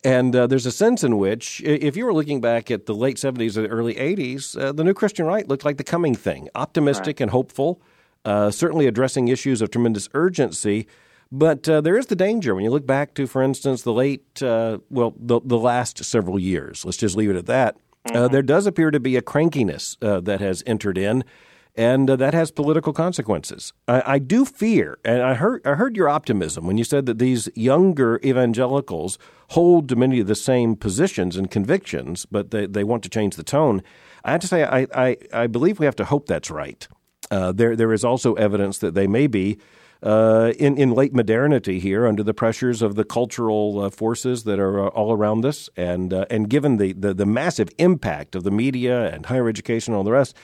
And 0.05 0.35
uh, 0.35 0.47
there's 0.47 0.67
a 0.67 0.73
sense 0.73 1.03
in 1.03 1.19
which, 1.19 1.61
if 1.63 1.97
you 1.97 2.07
were 2.07 2.15
looking 2.15 2.41
back 2.41 2.71
at 2.71 2.87
the 2.87 2.95
late 2.95 3.17
70s 3.17 3.57
and 3.57 3.67
early 3.71 3.95
80s, 3.95 4.61
uh, 4.61 4.73
the 4.73 4.85
new 4.85 4.95
Christian 4.95 5.27
right 5.27 5.47
looked 5.49 5.65
like 5.65 5.77
the 5.77 5.85
coming 5.85 6.15
thing 6.15 6.49
optimistic 6.55 7.17
right. 7.17 7.23
and 7.23 7.31
hopeful, 7.33 7.83
uh, 8.25 8.51
certainly 8.51 8.87
addressing 8.87 9.29
issues 9.29 9.61
of 9.61 9.71
tremendous 9.71 10.09
urgency. 10.15 10.87
But 11.33 11.69
uh, 11.69 11.81
there 11.81 11.99
is 11.99 12.07
the 12.07 12.17
danger 12.17 12.55
when 12.55 12.65
you 12.65 12.71
look 12.71 12.87
back 12.87 13.15
to, 13.15 13.27
for 13.27 13.43
instance, 13.43 13.83
the 13.83 13.93
late, 13.93 14.43
uh, 14.43 14.79
well, 14.89 15.15
the, 15.19 15.41
the 15.45 15.59
last 15.59 16.03
several 16.05 16.39
years. 16.39 16.85
Let's 16.85 16.97
just 16.97 17.17
leave 17.17 17.31
it 17.31 17.37
at 17.37 17.47
that. 17.47 17.77
Uh, 18.07 18.13
mm-hmm. 18.13 18.33
there 18.33 18.43
does 18.43 18.67
appear 18.67 18.91
to 18.91 19.01
be 19.01 19.17
a 19.17 19.23
crankiness 19.23 19.99
that 20.01 20.41
has 20.41 20.63
entered 20.65 20.97
in 20.97 21.25
and 21.79 22.11
uh, 22.11 22.17
that 22.17 22.35
has 22.35 22.51
political 22.51 22.93
consequences. 22.93 23.73
I, 23.87 24.15
I, 24.15 24.19
do 24.19 24.45
fear, 24.45 24.99
and 25.05 25.23
I 25.23 25.35
heard 25.35 25.65
I 25.65 25.75
heard 25.75 25.97
your 25.97 26.09
optimism 26.09 26.67
when 26.67 26.77
you 26.77 26.83
said 26.83 27.07
that 27.07 27.21
these 27.21 27.49
younger 27.55 28.21
evangelicals 28.25 29.17
hold 29.51 29.89
to 29.89 29.97
many 29.97 30.19
of 30.19 30.27
the 30.27 30.35
same 30.35 30.75
positions 30.75 31.37
and 31.37 31.49
convictions, 31.49 32.27
but 32.27 32.51
they, 32.51 32.67
they 32.67 32.83
want 32.83 33.05
to 33.05 33.09
change 33.09 33.37
the 33.37 33.45
tone. 33.45 33.83
I 34.25 34.33
have 34.33 34.41
to 34.41 34.49
say, 34.49 34.65
I, 34.65 34.89
I, 34.93 35.17
I 35.33 35.47
believe 35.47 35.79
we 35.79 35.87
have 35.87 35.97
to 35.97 36.05
hope 36.05 36.27
that's 36.27 36.51
right. 36.51 36.87
Uh, 37.31 37.53
there 37.53 37.77
there 37.77 37.93
is 37.93 38.05
also 38.05 38.35
evidence 38.35 38.79
that 38.79 38.95
they 38.95 39.07
may 39.07 39.29
be. 39.29 39.59
Uh, 40.01 40.53
in, 40.61 40.79
in 40.79 40.93
late 40.93 41.13
modernity 41.13 41.81
here, 41.81 42.07
under 42.07 42.23
the 42.23 42.33
pressures 42.33 42.83
of 42.83 42.95
the 42.95 43.03
cultural 43.03 43.81
uh, 43.81 43.91
forces 43.91 44.45
that 44.45 44.61
are 44.61 44.87
uh, 44.87 44.89
all 44.91 45.13
around 45.13 45.45
us, 45.45 45.69
and 45.77 46.15
uh, 46.15 46.25
and 46.31 46.49
given 46.49 46.77
the, 46.77 46.93
the, 46.93 47.13
the 47.13 47.27
massive 47.27 47.69
impact 47.79 48.37
of 48.37 48.45
the 48.45 48.51
media 48.53 49.13
and 49.13 49.27
higher 49.27 49.49
education 49.49 49.93
and 49.93 49.99
all 49.99 50.05
the 50.05 50.13
rest, 50.13 50.37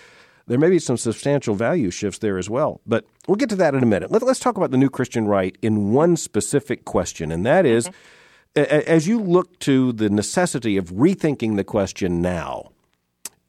there 0.46 0.58
may 0.58 0.70
be 0.70 0.78
some 0.78 0.96
substantial 0.96 1.54
value 1.54 1.90
shifts 1.90 2.18
there 2.18 2.38
as 2.38 2.50
well. 2.50 2.80
But 2.86 3.06
we'll 3.26 3.36
get 3.36 3.48
to 3.50 3.56
that 3.56 3.74
in 3.74 3.82
a 3.82 3.86
minute. 3.86 4.10
Let, 4.10 4.22
us 4.22 4.38
talk 4.38 4.56
about 4.56 4.70
the 4.70 4.76
new 4.76 4.90
Christian 4.90 5.26
right 5.26 5.56
in 5.62 5.92
one 5.92 6.16
specific 6.16 6.84
question, 6.84 7.32
and 7.32 7.46
that 7.46 7.64
is, 7.64 7.88
mm-hmm. 8.54 8.62
as 8.86 9.08
you 9.08 9.20
look 9.20 9.58
to 9.60 9.92
the 9.92 10.10
necessity 10.10 10.76
of 10.76 10.90
rethinking 10.90 11.56
the 11.56 11.64
question 11.64 12.20
now, 12.20 12.72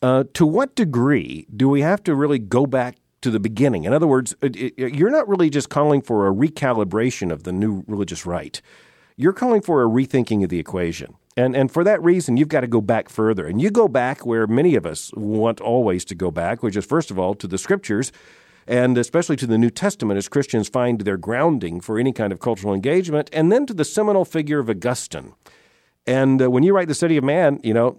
uh, 0.01 0.23
to 0.33 0.45
what 0.45 0.75
degree 0.75 1.47
do 1.55 1.67
we 1.67 1.81
have 1.81 2.03
to 2.03 2.15
really 2.15 2.39
go 2.39 2.65
back 2.65 2.97
to 3.21 3.31
the 3.31 3.39
beginning? 3.39 3.85
In 3.85 3.93
other 3.93 4.07
words, 4.07 4.35
you're 4.77 5.09
not 5.09 5.27
really 5.27 5.49
just 5.49 5.69
calling 5.69 6.01
for 6.01 6.27
a 6.27 6.31
recalibration 6.31 7.31
of 7.31 7.43
the 7.43 7.51
new 7.51 7.83
religious 7.87 8.25
right. 8.25 8.61
You're 9.17 9.33
calling 9.33 9.61
for 9.61 9.81
a 9.81 9.87
rethinking 9.87 10.43
of 10.43 10.49
the 10.49 10.59
equation. 10.59 11.15
And, 11.37 11.55
and 11.55 11.69
for 11.69 11.83
that 11.83 12.01
reason, 12.01 12.37
you've 12.37 12.47
got 12.47 12.61
to 12.61 12.67
go 12.67 12.79
back 12.79 13.09
further. 13.09 13.45
And 13.45 13.61
you 13.61 13.69
go 13.69 13.87
back 13.87 14.25
where 14.25 14.47
many 14.47 14.75
of 14.75 14.85
us 14.85 15.11
want 15.15 15.59
always 15.59 16.05
to 16.05 16.15
go 16.15 16.31
back, 16.31 16.63
which 16.63 16.77
is, 16.77 16.85
first 16.85 17.11
of 17.11 17.19
all, 17.19 17.35
to 17.35 17.47
the 17.47 17.57
scriptures, 17.57 18.11
and 18.67 18.97
especially 18.97 19.35
to 19.37 19.47
the 19.47 19.57
New 19.57 19.69
Testament 19.69 20.17
as 20.17 20.29
Christians 20.29 20.69
find 20.69 21.01
their 21.01 21.17
grounding 21.17 21.81
for 21.81 21.99
any 21.99 22.13
kind 22.13 22.31
of 22.31 22.39
cultural 22.39 22.73
engagement, 22.73 23.29
and 23.33 23.51
then 23.51 23.65
to 23.65 23.73
the 23.73 23.83
seminal 23.83 24.23
figure 24.23 24.59
of 24.59 24.69
Augustine. 24.69 25.33
And 26.07 26.41
uh, 26.41 26.49
when 26.49 26.63
you 26.63 26.73
write 26.73 26.87
The 26.87 26.95
City 26.95 27.17
of 27.17 27.23
Man, 27.23 27.59
you 27.63 27.73
know, 27.73 27.97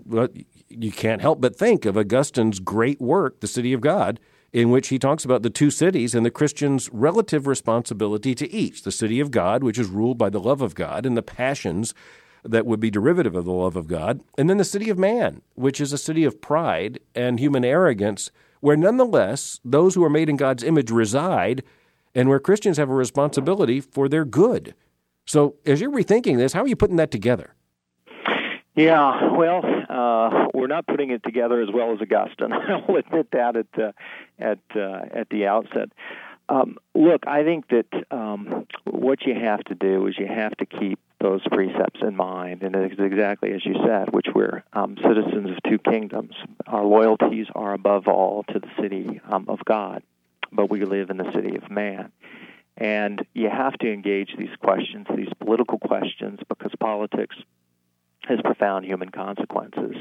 you 0.68 0.92
can't 0.92 1.20
help 1.20 1.40
but 1.40 1.56
think 1.56 1.84
of 1.84 1.96
Augustine's 1.96 2.58
great 2.58 3.00
work, 3.00 3.40
The 3.40 3.46
City 3.46 3.72
of 3.74 3.80
God, 3.82 4.18
in 4.52 4.70
which 4.70 4.88
he 4.88 4.98
talks 4.98 5.24
about 5.24 5.42
the 5.42 5.50
two 5.50 5.70
cities 5.70 6.14
and 6.14 6.24
the 6.24 6.30
Christian's 6.30 6.88
relative 6.90 7.46
responsibility 7.46 8.34
to 8.34 8.50
each 8.50 8.82
the 8.82 8.92
city 8.92 9.20
of 9.20 9.30
God, 9.30 9.62
which 9.62 9.78
is 9.78 9.88
ruled 9.88 10.16
by 10.16 10.30
the 10.30 10.40
love 10.40 10.62
of 10.62 10.74
God, 10.74 11.04
and 11.04 11.16
the 11.16 11.22
passions 11.22 11.92
that 12.50 12.66
would 12.66 12.80
be 12.80 12.90
derivative 12.90 13.34
of 13.34 13.44
the 13.44 13.52
love 13.52 13.76
of 13.76 13.86
God, 13.86 14.20
and 14.38 14.48
then 14.48 14.56
the 14.56 14.64
city 14.64 14.90
of 14.90 14.98
man, 14.98 15.42
which 15.54 15.80
is 15.80 15.92
a 15.92 15.98
city 15.98 16.24
of 16.24 16.40
pride 16.40 16.98
and 17.14 17.38
human 17.40 17.64
arrogance, 17.64 18.30
where 18.60 18.76
nonetheless 18.76 19.60
those 19.64 19.94
who 19.94 20.04
are 20.04 20.10
made 20.10 20.28
in 20.28 20.36
God's 20.36 20.62
image 20.62 20.90
reside, 20.90 21.62
and 22.14 22.28
where 22.28 22.40
Christians 22.40 22.78
have 22.78 22.90
a 22.90 22.94
responsibility 22.94 23.80
for 23.80 24.08
their 24.08 24.24
good. 24.24 24.74
So, 25.26 25.56
as 25.66 25.80
you're 25.80 25.90
rethinking 25.90 26.36
this, 26.38 26.52
how 26.52 26.62
are 26.62 26.68
you 26.68 26.76
putting 26.76 26.96
that 26.96 27.10
together? 27.10 27.54
Yeah, 28.76 29.32
well, 29.32 29.62
uh, 29.88 30.48
we're 30.52 30.66
not 30.66 30.86
putting 30.86 31.10
it 31.10 31.22
together 31.24 31.62
as 31.62 31.68
well 31.72 31.92
as 31.92 32.00
Augustine. 32.00 32.52
I'll 32.88 32.96
admit 32.96 33.28
that 33.32 33.56
at 33.56 33.82
uh, 33.82 33.92
at 34.38 34.58
uh, 34.74 35.18
at 35.18 35.28
the 35.30 35.46
outset. 35.46 35.88
Um, 36.48 36.76
look, 36.94 37.26
I 37.26 37.42
think 37.42 37.68
that 37.68 37.86
um, 38.10 38.66
what 38.84 39.26
you 39.26 39.34
have 39.34 39.64
to 39.64 39.74
do 39.74 40.06
is 40.06 40.16
you 40.18 40.26
have 40.26 40.56
to 40.58 40.66
keep 40.66 41.00
those 41.20 41.40
precepts 41.50 42.00
in 42.02 42.16
mind, 42.16 42.62
and 42.62 42.74
it's 42.76 43.00
exactly 43.00 43.52
as 43.52 43.64
you 43.64 43.74
said, 43.86 44.12
which 44.12 44.26
we're 44.34 44.62
um, 44.72 44.96
citizens 45.02 45.50
of 45.50 45.62
two 45.68 45.78
kingdoms. 45.78 46.34
Our 46.66 46.84
loyalties 46.84 47.46
are 47.54 47.72
above 47.72 48.06
all 48.06 48.44
to 48.44 48.58
the 48.58 48.68
city 48.80 49.20
um, 49.28 49.46
of 49.48 49.64
God, 49.64 50.02
but 50.52 50.70
we 50.70 50.84
live 50.84 51.10
in 51.10 51.16
the 51.16 51.32
city 51.32 51.56
of 51.56 51.70
man. 51.70 52.12
And 52.76 53.24
you 53.32 53.48
have 53.48 53.72
to 53.78 53.90
engage 53.90 54.36
these 54.36 54.54
questions, 54.60 55.06
these 55.16 55.32
political 55.40 55.78
questions, 55.78 56.40
because 56.48 56.72
politics 56.78 57.36
has 58.24 58.40
profound 58.42 58.84
human 58.84 59.08
consequences. 59.08 59.96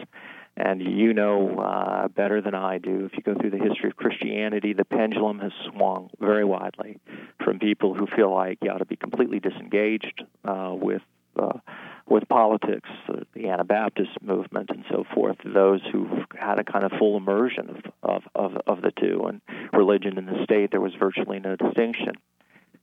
And 0.58 0.82
you 0.82 1.14
know 1.14 1.60
uh, 1.60 2.08
better 2.08 2.42
than 2.42 2.56
I 2.56 2.78
do, 2.78 3.06
if 3.06 3.18
you 3.18 3.24
go 3.24 3.40
through 3.40 3.52
the 3.52 3.58
history 3.58 3.90
of 3.90 3.98
Christianity, 3.98 4.72
the 4.74 4.86
pendulum 4.86 5.40
has 5.40 5.52
swung 5.70 6.10
very 6.20 6.46
widely 6.46 7.00
from 7.44 7.60
people 7.60 7.94
who 7.94 8.08
feel 8.08 8.34
like 8.34 8.60
you 8.62 8.72
ought 8.72 8.78
to 8.78 8.86
be 8.86 8.96
completely 8.96 9.40
disengaged 9.40 10.24
uh, 10.46 10.74
with 10.74 11.02
uh, 11.38 11.60
with 12.08 12.28
politics, 12.30 12.88
uh, 13.10 13.22
the 13.34 13.50
Anabaptist 13.50 14.22
movement, 14.22 14.70
and 14.70 14.86
so 14.90 15.04
forth. 15.14 15.38
Those 15.44 15.82
who've 15.92 16.26
had 16.40 16.60
a 16.60 16.64
kind 16.64 16.86
of 16.86 16.92
full 17.00 17.18
immersion 17.18 17.70
of, 17.70 17.92
of, 18.04 18.24
of, 18.36 18.62
of 18.68 18.82
the 18.82 18.92
two, 18.92 19.26
and 19.28 19.42
religion 19.74 20.18
and 20.18 20.28
the 20.28 20.44
state, 20.44 20.72
there 20.72 20.82
was 20.82 20.94
virtually 20.94 21.40
no 21.40 21.56
distinction. 21.56 22.14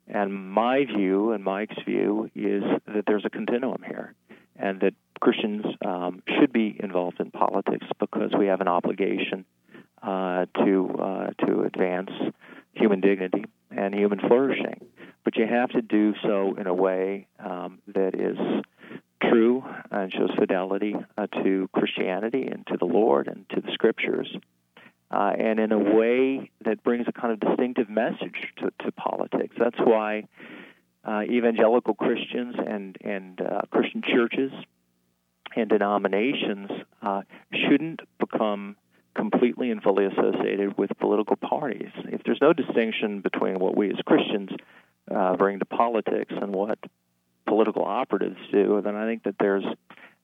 And 0.08 0.34
my 0.34 0.84
view 0.84 1.32
and 1.32 1.44
Mike's 1.44 1.80
view 1.86 2.30
is 2.34 2.64
that 2.86 3.04
there's 3.06 3.24
a 3.24 3.30
continuum 3.30 3.82
here, 3.86 4.14
and 4.56 4.80
that 4.80 4.94
Christians 5.22 5.64
um, 5.86 6.20
should 6.26 6.52
be 6.52 6.76
involved 6.82 7.20
in 7.20 7.30
politics 7.30 7.86
because 8.00 8.32
we 8.36 8.46
have 8.46 8.60
an 8.60 8.66
obligation 8.66 9.44
uh, 10.02 10.46
to 10.64 10.96
uh, 11.00 11.46
to 11.46 11.62
advance 11.62 12.10
human 12.72 13.00
dignity 13.00 13.44
and 13.70 13.94
human 13.94 14.18
flourishing. 14.18 14.84
But 15.24 15.36
you 15.36 15.46
have 15.46 15.70
to 15.70 15.80
do 15.80 16.14
so 16.24 16.56
in 16.58 16.66
a 16.66 16.74
way 16.74 17.28
um, 17.38 17.78
that 17.94 18.16
is 18.16 18.36
true 19.30 19.62
and 19.92 20.12
shows 20.12 20.30
fidelity 20.36 20.96
uh, 21.16 21.28
to 21.44 21.68
Christianity 21.72 22.48
and 22.48 22.66
to 22.66 22.76
the 22.76 22.86
Lord 22.86 23.28
and 23.28 23.48
to 23.50 23.60
the 23.60 23.70
Scriptures, 23.74 24.26
uh, 25.12 25.34
and 25.38 25.60
in 25.60 25.70
a 25.70 25.78
way 25.78 26.50
that 26.64 26.82
brings 26.82 27.06
a 27.06 27.12
kind 27.12 27.32
of 27.32 27.38
distinctive 27.38 27.88
message 27.88 28.52
to, 28.56 28.72
to 28.84 28.90
politics. 28.90 29.54
That's 29.56 29.78
why 29.78 30.24
uh, 31.06 31.22
evangelical 31.30 31.94
Christians 31.94 32.56
and 32.58 32.98
and 33.04 33.40
uh, 33.40 33.60
Christian 33.70 34.02
churches 34.02 34.50
and 35.56 35.68
denominations 35.68 36.70
uh, 37.02 37.22
shouldn't 37.52 38.00
become 38.18 38.76
completely 39.14 39.70
and 39.70 39.82
fully 39.82 40.06
associated 40.06 40.78
with 40.78 40.90
political 40.98 41.36
parties. 41.36 41.90
If 42.06 42.22
there's 42.24 42.40
no 42.40 42.52
distinction 42.52 43.20
between 43.20 43.58
what 43.58 43.76
we 43.76 43.90
as 43.90 43.96
Christians 44.06 44.50
uh, 45.10 45.36
bring 45.36 45.58
to 45.58 45.64
politics 45.64 46.32
and 46.34 46.54
what 46.54 46.78
political 47.46 47.84
operatives 47.84 48.38
do, 48.50 48.80
then 48.82 48.96
I 48.96 49.06
think 49.06 49.24
that 49.24 49.36
there's 49.38 49.64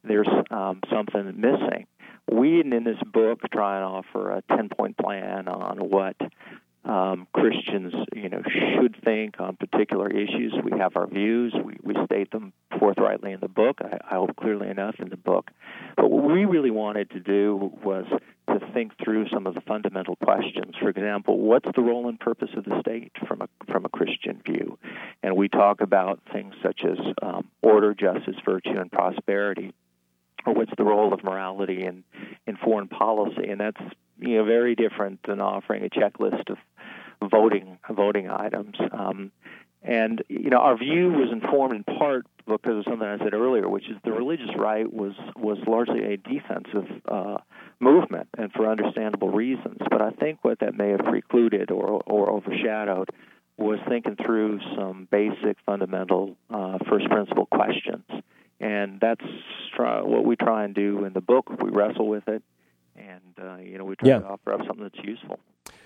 there's 0.05 0.29
um, 0.51 0.81
something 0.91 1.25
missing. 1.39 1.87
We 2.31 2.61
in 2.61 2.85
this 2.85 2.99
book 3.13 3.41
try 3.53 3.77
and 3.77 3.85
offer 3.85 4.31
a 4.33 4.43
ten 4.57 4.69
point 4.69 4.97
plan 4.97 5.49
on 5.49 5.79
what 5.79 6.17
um, 6.88 7.26
Christians, 7.35 7.92
you 8.14 8.30
know, 8.30 8.42
should 8.45 8.97
think 9.04 9.38
on 9.38 9.57
particular 9.57 10.11
issues. 10.11 10.54
We 10.64 10.78
have 10.78 10.97
our 10.97 11.07
views. 11.07 11.54
We, 11.62 11.76
we 11.83 11.95
state 12.07 12.30
them 12.30 12.54
forthrightly 12.78 13.33
in 13.33 13.40
the 13.40 13.49
book. 13.49 13.80
I, 13.83 13.99
I 14.11 14.14
hope 14.14 14.35
clearly 14.37 14.68
enough 14.68 14.95
in 14.99 15.11
the 15.11 15.16
book. 15.18 15.50
But 15.97 16.11
what 16.11 16.25
we 16.25 16.47
really 16.47 16.71
wanted 16.71 17.11
to 17.11 17.21
do 17.21 17.73
was 17.85 18.07
to 18.49 18.73
think 18.73 18.92
through 19.04 19.28
some 19.28 19.47
of 19.47 19.54
the 19.54 19.61
fundamental 19.61 20.16
questions. 20.16 20.75
For 20.80 20.88
example, 20.88 21.38
what's 21.38 21.68
the 21.76 21.83
role 21.83 22.09
and 22.09 22.18
purpose 22.18 22.50
of 22.57 22.64
the 22.64 22.80
state 22.80 23.12
from 23.26 23.42
a 23.42 23.49
from 23.71 23.85
a 23.85 23.90
Christian 23.90 24.40
view? 24.45 24.78
And 25.23 25.37
we 25.37 25.49
talk 25.49 25.83
about 25.83 26.21
things 26.33 26.54
such 26.62 26.80
as 26.85 26.99
um, 27.21 27.49
order, 27.61 27.95
justice, 27.95 28.37
virtue, 28.47 28.78
and 28.78 28.90
prosperity. 28.90 29.75
Or 30.47 30.54
what's 30.54 30.73
the 30.78 30.85
role 30.85 31.12
of 31.12 31.23
morality 31.23 31.85
in 31.85 32.04
in 32.47 32.57
foreign 32.57 32.88
policy? 32.88 33.50
And 33.50 33.61
that's 33.61 33.80
you 34.18 34.38
know 34.38 34.45
very 34.45 34.75
different 34.75 35.21
than 35.26 35.42
offering 35.42 35.85
a 35.85 35.90
checklist 35.90 36.49
of 36.49 36.57
voting 37.23 37.79
voting 37.91 38.29
items. 38.31 38.77
Um, 38.93 39.33
and 39.83 40.23
you 40.29 40.51
know, 40.51 40.59
our 40.59 40.77
view 40.77 41.11
was 41.11 41.31
informed 41.33 41.75
in 41.75 41.85
part 41.85 42.27
because 42.47 42.79
of 42.79 42.85
something 42.85 43.07
I 43.07 43.19
said 43.19 43.35
earlier, 43.35 43.69
which 43.69 43.89
is 43.89 43.97
the 44.05 44.13
religious 44.13 44.51
right 44.57 44.93
was 44.93 45.13
was 45.37 45.59
largely 45.67 46.13
a 46.13 46.17
defensive 46.17 47.01
uh, 47.07 47.39
movement, 47.79 48.29
and 48.37 48.53
for 48.53 48.69
understandable 48.69 49.31
reasons. 49.31 49.79
But 49.91 50.03
I 50.03 50.11
think 50.11 50.41
what 50.43 50.61
that 50.61 50.75
may 50.75 50.91
have 50.91 51.01
precluded 51.01 51.71
or 51.71 52.03
or 52.07 52.31
overshadowed 52.31 53.11
was 53.57 53.79
thinking 53.89 54.17
through 54.25 54.61
some 54.77 55.09
basic, 55.11 55.57
fundamental, 55.67 56.37
uh, 56.49 56.79
first 56.89 57.09
principle 57.09 57.47
questions, 57.47 58.05
and 58.61 59.01
that's 59.01 59.25
try, 59.77 60.01
what 60.01 60.25
we 60.25 60.37
try 60.37 60.65
and 60.65 60.75
do 60.75 61.05
in 61.05 61.13
the 61.13 61.21
book. 61.21 61.51
We 61.63 61.71
wrestle 61.71 62.09
with 62.09 62.27
it, 62.29 62.43
and 62.99 63.47
uh, 63.47 63.57
you 63.57 63.78
know, 63.78 63.85
we 63.85 63.97
try 63.97 64.09
yeah. 64.09 64.19
to 64.19 64.26
offer 64.26 64.52
up 64.52 64.61
something 64.67 64.83
that's 64.83 65.07
useful. 65.07 65.38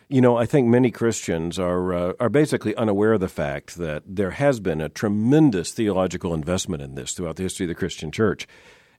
You 0.09 0.21
know, 0.21 0.37
I 0.37 0.47
think 0.47 0.69
many 0.69 0.91
Christians 0.91 1.59
are 1.59 1.93
uh, 1.93 2.13
are 2.21 2.29
basically 2.29 2.75
unaware 2.77 3.15
of 3.15 3.21
the 3.21 3.29
fact 3.29 3.77
that 3.77 4.03
there 4.07 4.33
has 4.33 4.61
been 4.61 4.81
a 4.81 4.89
tremendous 4.89 5.73
theological 5.73 6.35
investment 6.35 6.83
in 6.83 6.95
this 6.95 7.13
throughout 7.13 7.37
the 7.37 7.43
history 7.45 7.65
of 7.65 7.69
the 7.69 7.75
Christian 7.75 8.11
Church. 8.11 8.47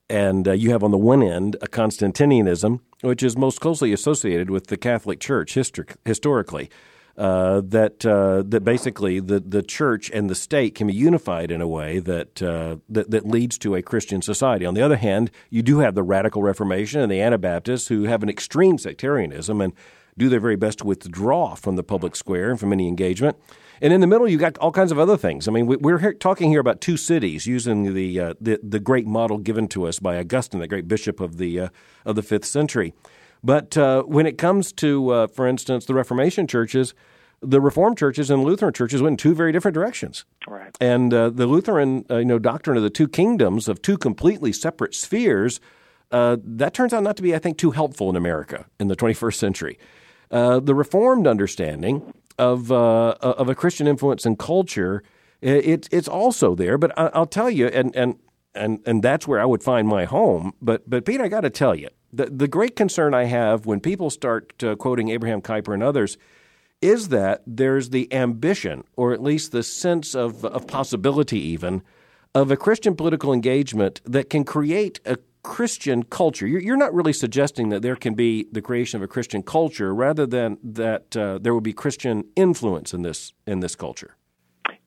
And 0.10 0.48
uh, 0.48 0.51
you 0.51 0.72
have 0.72 0.84
on 0.84 0.91
the 0.91 0.98
one 0.98 1.24
end 1.24 1.55
a 1.62 1.67
Constantinianism, 1.67 2.79
which 3.01 3.24
is 3.24 3.38
most 3.38 3.62
closely 3.62 3.93
associated 3.93 4.50
with 4.50 4.67
the 4.67 4.77
Catholic 4.77 5.20
Church 5.20 5.55
histor- 5.55 5.96
historically. 6.05 6.70
Uh, 7.15 7.62
that 7.63 8.03
uh, 8.08 8.41
that 8.43 8.62
basically 8.62 9.20
the, 9.20 9.39
the 9.39 9.62
church 9.62 10.10
and 10.10 10.32
the 10.32 10.36
state 10.36 10.74
can 10.74 10.88
be 10.88 10.93
unified 10.93 11.51
in 11.51 11.62
a 11.62 11.67
way 11.67 12.00
that, 12.00 12.41
uh, 12.41 12.77
that 12.89 13.12
that 13.12 13.24
leads 13.27 13.60
to 13.60 13.75
a 13.75 13.84
Christian 13.84 14.20
society. 14.20 14.65
On 14.65 14.74
the 14.74 14.82
other 14.82 14.96
hand, 14.98 15.29
you 15.51 15.62
do 15.62 15.77
have 15.77 15.93
the 15.93 16.01
radical 16.01 16.41
Reformation 16.41 17.01
and 17.01 17.12
the 17.12 17.22
Anabaptists 17.22 17.88
who 17.88 18.05
have 18.05 18.24
an 18.24 18.29
extreme 18.29 18.79
sectarianism 18.79 19.62
and 19.62 19.74
do 20.17 20.27
their 20.27 20.39
very 20.39 20.55
best 20.55 20.79
to 20.79 20.88
withdraw 20.88 21.53
from 21.53 21.75
the 21.75 21.84
public 21.84 22.15
square 22.15 22.50
and 22.50 22.60
from 22.60 22.74
any 22.74 22.88
engagement. 22.88 23.38
And 23.79 23.93
in 23.93 24.01
the 24.01 24.08
middle, 24.08 24.27
you've 24.27 24.39
got 24.39 24.58
all 24.58 24.72
kinds 24.72 24.91
of 24.91 24.98
other 24.98 25.17
things. 25.17 25.48
I 25.48 25.51
mean, 25.51 25.67
we're 25.67 26.00
here, 26.00 26.13
talking 26.13 26.50
here 26.50 26.62
about 26.62 26.82
two 26.82 26.98
cities 26.98 27.46
using 27.46 27.93
the, 27.93 28.20
uh, 28.20 28.34
the 28.41 28.60
the 28.63 28.79
great 28.79 29.05
model 29.05 29.38
given 29.38 29.67
to 29.67 29.86
us 29.86 30.00
by 30.00 30.17
Augustine, 30.17 30.62
the 30.62 30.67
great 30.67 30.88
bishop 30.88 31.20
of 31.20 31.38
the 31.38 31.60
uh, 31.60 31.70
of 32.05 32.15
the 32.15 32.24
fifth 32.24 32.46
century. 32.46 32.93
But 33.44 33.78
uh, 33.78 34.04
when 34.04 34.26
it 34.26 34.38
comes 34.38 34.72
to, 34.74 35.10
uh, 35.10 35.28
for 35.28 35.48
instance, 35.48 35.86
the 35.86 35.94
Reformation 35.94 36.48
churches, 36.48 36.94
the 37.42 37.60
Reformed 37.60 37.98
churches 37.98 38.30
and 38.30 38.44
Lutheran 38.44 38.74
churches 38.74 39.02
went 39.02 39.14
in 39.14 39.18
two 39.18 39.36
very 39.36 39.52
different 39.52 39.76
directions. 39.76 40.24
Right. 40.48 40.76
And 40.80 41.14
uh, 41.14 41.30
the 41.30 41.46
Lutheran, 41.46 42.06
uh, 42.10 42.18
you 42.18 42.26
know, 42.26 42.40
doctrine 42.40 42.78
of 42.78 42.84
the 42.84 42.90
two 42.90 43.08
kingdoms 43.08 43.68
of 43.68 43.82
two 43.82 43.98
completely 43.98 44.54
separate 44.54 44.96
spheres. 44.96 45.60
that 46.10 46.74
turns 46.74 46.94
out 46.94 47.04
not 47.04 47.18
to 47.18 47.24
be, 47.24 47.36
I 47.36 47.40
think, 47.40 47.58
too 47.58 47.72
helpful 47.72 48.10
in 48.10 48.16
America 48.16 48.66
in 48.80 48.88
the 48.88 48.96
21st 48.96 49.36
century. 49.36 49.78
Uh, 50.34 50.60
the 50.60 50.74
Reformed 50.74 51.28
understanding 51.28 52.14
of 52.40 52.72
uh, 52.72 53.12
of 53.22 53.50
a 53.50 53.54
Christian 53.54 53.88
influence 53.88 54.26
and 54.26 54.40
culture, 54.40 55.04
it, 55.42 55.88
it's 55.92 56.08
also 56.08 56.56
there. 56.56 56.80
But 56.80 56.98
I, 56.98 57.20
will 57.20 57.28
tell 57.28 57.52
you, 57.52 57.68
and 57.68 57.96
and 57.96 58.18
and 58.56 58.80
and 58.88 59.04
that's 59.04 59.28
where 59.28 59.40
I 59.40 59.46
would 59.46 59.62
find 59.62 59.88
my 59.88 60.06
home. 60.06 60.54
But 60.60 60.90
but 60.90 61.06
Pete, 61.06 61.22
I 61.22 61.28
got 61.28 61.42
to 61.42 61.52
tell 61.52 61.76
you, 61.76 61.90
the 62.13 62.27
the 62.27 62.48
great 62.48 62.75
concern 62.75 63.13
I 63.13 63.25
have 63.25 63.65
when 63.65 63.79
people 63.79 64.10
start 64.10 64.63
uh, 64.63 64.75
quoting 64.75 65.10
Abraham 65.10 65.41
Kuyper 65.41 65.74
and 65.74 65.84
others 65.84 66.17
is 66.82 67.10
that 67.10 67.41
there's 67.48 67.89
the 67.89 68.13
ambition, 68.13 68.84
or 68.98 69.13
at 69.13 69.22
least 69.22 69.51
the 69.51 69.63
sense 69.63 70.15
of 70.15 70.46
of 70.46 70.67
possibility, 70.67 71.39
even 71.39 71.82
of 72.36 72.51
a 72.51 72.58
Christian 72.58 72.96
political 72.96 73.34
engagement 73.34 74.01
that 74.05 74.29
can 74.29 74.43
create 74.43 75.00
a 75.05 75.17
Christian 75.43 76.03
culture. 76.03 76.48
You're, 76.48 76.62
you're, 76.62 76.77
not 76.77 76.93
really 76.93 77.12
suggesting 77.13 77.70
that 77.70 77.82
there 77.82 77.98
can 77.98 78.13
be 78.13 78.48
the 78.51 78.62
creation 78.62 78.98
of 78.98 79.03
a 79.03 79.08
Christian 79.08 79.43
culture, 79.43 79.93
rather 79.93 80.25
than 80.25 80.58
that 80.63 81.15
uh, 81.17 81.38
there 81.39 81.53
will 81.53 81.62
be 81.62 81.74
Christian 81.74 82.24
influence 82.36 82.93
in 82.93 83.01
this 83.01 83.34
in 83.46 83.60
this 83.60 83.75
culture. 83.75 84.15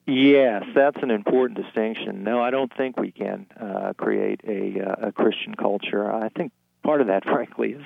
Yes, 0.06 0.62
that's 0.74 0.98
an 1.02 1.10
important 1.10 1.60
distinction. 1.60 2.22
No, 2.22 2.40
I 2.40 2.50
don't 2.50 2.72
think 2.76 2.96
we 2.96 3.10
can 3.10 3.46
uh, 3.60 3.92
create 3.98 4.40
a, 4.46 4.80
uh, 4.80 5.08
a 5.08 5.12
Christian 5.12 5.54
culture. 5.54 6.10
I 6.10 6.28
think 6.28 6.52
part 6.86 7.00
of 7.00 7.08
that, 7.08 7.24
frankly, 7.32 7.72
is 7.72 7.84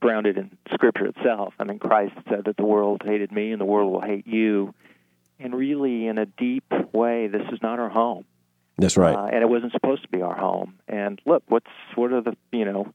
grounded 0.00 0.36
in 0.38 0.56
Scripture 0.72 1.06
itself. 1.06 1.54
I 1.58 1.64
mean, 1.64 1.78
Christ 1.78 2.14
said 2.28 2.44
that 2.44 2.56
the 2.56 2.64
world 2.64 3.02
hated 3.04 3.32
me 3.32 3.50
and 3.50 3.60
the 3.60 3.64
world 3.64 3.92
will 3.92 4.00
hate 4.00 4.26
you. 4.26 4.74
And 5.40 5.54
really, 5.54 6.06
in 6.06 6.18
a 6.18 6.26
deep 6.26 6.64
way, 6.92 7.28
this 7.28 7.42
is 7.52 7.60
not 7.62 7.78
our 7.78 7.88
home. 7.88 8.24
That's 8.76 8.96
right. 8.96 9.14
Uh, 9.14 9.26
and 9.26 9.42
it 9.42 9.48
wasn't 9.48 9.72
supposed 9.72 10.02
to 10.02 10.08
be 10.08 10.22
our 10.22 10.36
home. 10.36 10.74
And 10.86 11.20
look, 11.26 11.42
what's 11.48 11.66
what 11.96 12.12
are 12.12 12.20
the 12.20 12.36
you 12.52 12.64
know 12.64 12.92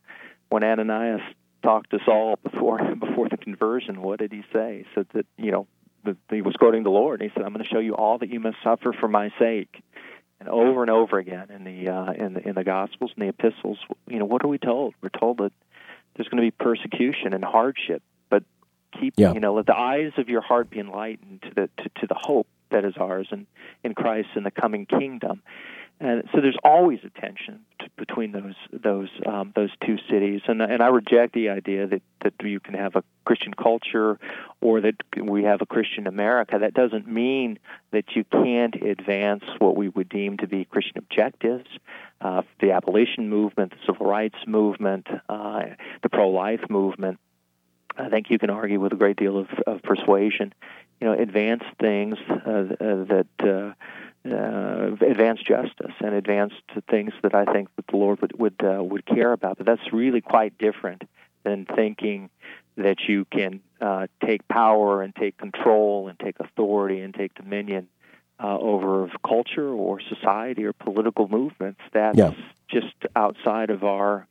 when 0.50 0.63
Ananias 0.63 1.22
talked 1.62 1.90
to 1.92 2.00
Saul 2.06 2.38
before 2.42 2.96
before 3.00 3.28
the 3.30 3.38
conversion, 3.38 4.02
what 4.02 4.20
did 4.20 4.32
he 4.32 4.44
say? 4.54 4.86
He 4.86 4.86
said 4.96 5.08
that 5.13 5.25
you 5.38 5.52
know 5.52 5.68
that 6.06 6.18
he 6.30 6.42
was 6.42 6.54
quoting 6.56 6.84
the 6.84 6.90
Lord. 6.90 7.22
And 7.22 7.30
he 7.30 7.34
said, 7.36 7.46
"I'm 7.46 7.54
going 7.54 7.63
to 7.63 7.70
show 7.70 7.80
you 7.80 7.96
all 7.96 8.18
that 8.20 8.30
you 8.30 8.40
must 8.40 8.58
suffer 8.63 8.94
for 8.98 9.10
my 9.10 9.30
sake." 9.40 9.84
And 10.44 10.52
over 10.52 10.82
and 10.82 10.92
over 10.92 11.20
again 11.20 11.52
in 11.52 11.64
the 11.64 11.90
uh, 11.90 12.12
in 12.12 12.34
the 12.34 12.50
in 12.50 12.56
the 12.56 12.66
Gospels 12.66 13.12
and 13.16 13.26
the 13.26 13.30
epistles, 13.30 13.78
you 14.10 14.20
know, 14.20 14.26
what 14.26 14.44
are 14.44 14.50
we 14.50 14.58
told? 14.58 14.94
We're 15.02 15.08
told 15.08 15.38
that 15.38 15.54
there's 16.16 16.28
going 16.28 16.44
to 16.44 16.46
be 16.46 16.52
persecution 16.52 17.32
and 17.32 17.46
hardship, 17.46 18.04
but 18.30 18.44
keep 19.00 19.14
yeah. 19.16 19.32
you 19.32 19.40
know 19.40 19.54
let 19.54 19.68
the 19.68 19.78
eyes 19.78 20.12
of 20.18 20.28
your 20.28 20.42
heart 20.42 20.70
be 20.70 20.80
enlightened 20.80 21.44
to 21.44 21.50
the 21.56 21.70
to, 21.82 21.90
to 22.02 22.08
the 22.08 22.18
hope 22.20 22.48
that 22.72 22.84
is 22.84 22.96
ours 22.98 23.30
in 23.32 23.48
in 23.86 23.96
Christ 23.96 24.28
in 24.36 24.44
the 24.44 24.52
coming 24.52 24.86
kingdom. 24.86 25.42
And 26.00 26.24
so 26.34 26.42
there's 26.42 26.58
always 26.64 27.00
a 27.06 27.22
tension 27.22 27.62
t- 27.80 27.88
between 27.98 28.32
those 28.32 28.56
those 28.72 29.10
um, 29.26 29.54
those 29.56 29.70
two 29.86 29.98
cities, 30.10 30.42
and 30.48 30.62
and 30.62 30.82
I 30.82 30.88
reject 30.88 31.34
the 31.34 31.50
idea 31.50 31.88
that 31.88 32.02
that 32.22 32.34
you 32.44 32.60
can 32.60 32.74
have 32.74 32.96
a 32.96 33.04
Christian 33.26 33.54
culture 33.54 34.20
or 34.60 34.82
that 34.82 34.96
we 35.16 35.44
have 35.44 35.62
a 35.62 35.66
Christian 35.66 36.08
America. 36.08 36.58
That 36.60 36.74
doesn't 36.74 37.08
mean 37.08 37.60
that 37.92 38.16
you 38.16 38.26
can't 38.26 38.76
advance 38.76 39.44
what 39.60 39.78
we 39.78 39.88
would 39.90 40.10
deem 40.10 40.38
to 40.38 40.48
be 40.48 40.66
Christian 40.66 40.98
objectives, 40.98 41.70
uh, 42.22 42.42
the 42.60 42.72
abolition 42.72 43.30
movement, 43.30 43.72
the 43.72 43.94
civil 43.94 44.08
rights 44.08 44.38
movement, 44.46 45.08
uh, 45.30 45.64
the 46.02 46.10
pro-life 46.10 46.70
movement. 46.70 47.20
I 47.98 48.10
think 48.10 48.30
you 48.30 48.40
can 48.40 48.50
argue 48.50 48.80
with 48.80 48.92
a 48.92 48.96
great 48.96 49.18
deal 49.18 49.38
of, 49.38 49.48
of 49.68 49.84
persuasion, 49.84 50.54
you 51.00 51.08
know, 51.08 51.14
advance 51.14 51.64
things 51.80 52.18
uh, 52.30 52.50
uh 52.50 53.04
that 53.06 53.76
uh, 54.25 54.96
advance 55.01 55.42
justice 55.42 55.94
and 56.00 56.13
advance 56.13 56.53
things 56.89 57.13
that 57.24 57.36
I 57.36 57.46
think 57.46 57.70
that 57.75 57.88
the 57.88 57.98
Lord 57.98 58.22
would 58.22 58.39
would 58.39 58.63
uh, 58.63 58.82
would 58.82 59.06
care 59.06 59.34
about. 59.34 59.58
But 59.58 59.65
that's 59.65 59.92
really 59.92 60.22
quite 60.22 60.58
different 60.58 61.03
than 61.44 61.65
thinking 61.65 62.30
that 62.77 62.98
you 63.08 63.25
can 63.25 63.60
uh, 63.82 64.08
take 64.25 64.48
power 64.48 65.01
and 65.01 65.13
take 65.15 65.38
control 65.38 66.08
and 66.08 66.18
take 66.20 66.39
authority 66.39 67.01
and 67.01 67.13
take 67.13 67.34
dominion 67.36 67.89
uh, 68.42 68.58
over 68.58 69.12
culture 69.27 69.70
or 69.70 70.00
society 70.00 70.63
or 70.63 70.74
political 70.74 71.27
movements. 71.27 71.82
That's 71.92 72.18
yeah. 72.18 72.32
just 72.70 72.96
outside 73.15 73.70
of 73.70 73.84
our 73.84 74.25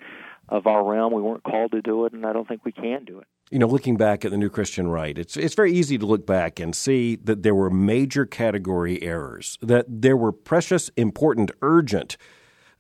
of 0.49 0.67
our 0.67 0.83
realm. 0.83 1.13
We 1.13 1.23
weren't 1.23 1.45
called 1.45 1.73
to 1.73 1.83
do 1.83 2.07
it, 2.07 2.15
and 2.15 2.25
I 2.25 2.33
don't 2.33 2.49
think 2.49 2.65
we 2.65 2.73
can 2.73 3.05
do 3.05 3.19
it 3.19 3.27
you 3.53 3.59
know, 3.59 3.67
looking 3.67 3.99
back 3.99 4.25
at 4.25 4.31
the 4.31 4.39
New 4.39 4.49
Christian 4.49 4.89
Right, 4.89 5.17
it's 5.19 5.37
it's 5.37 5.55
very 5.55 5.73
easy 5.73 5.99
to 5.99 6.07
look 6.07 6.27
back 6.27 6.59
and 6.59 6.75
see 6.75 7.17
that 7.17 7.43
there 7.43 7.55
were 7.55 7.69
major 7.69 8.25
category 8.25 9.03
errors, 9.03 9.59
that 9.61 9.85
there 9.87 10.17
were 10.17 10.33
precious, 10.33 10.89
important, 10.97 11.51
urgent, 11.61 12.17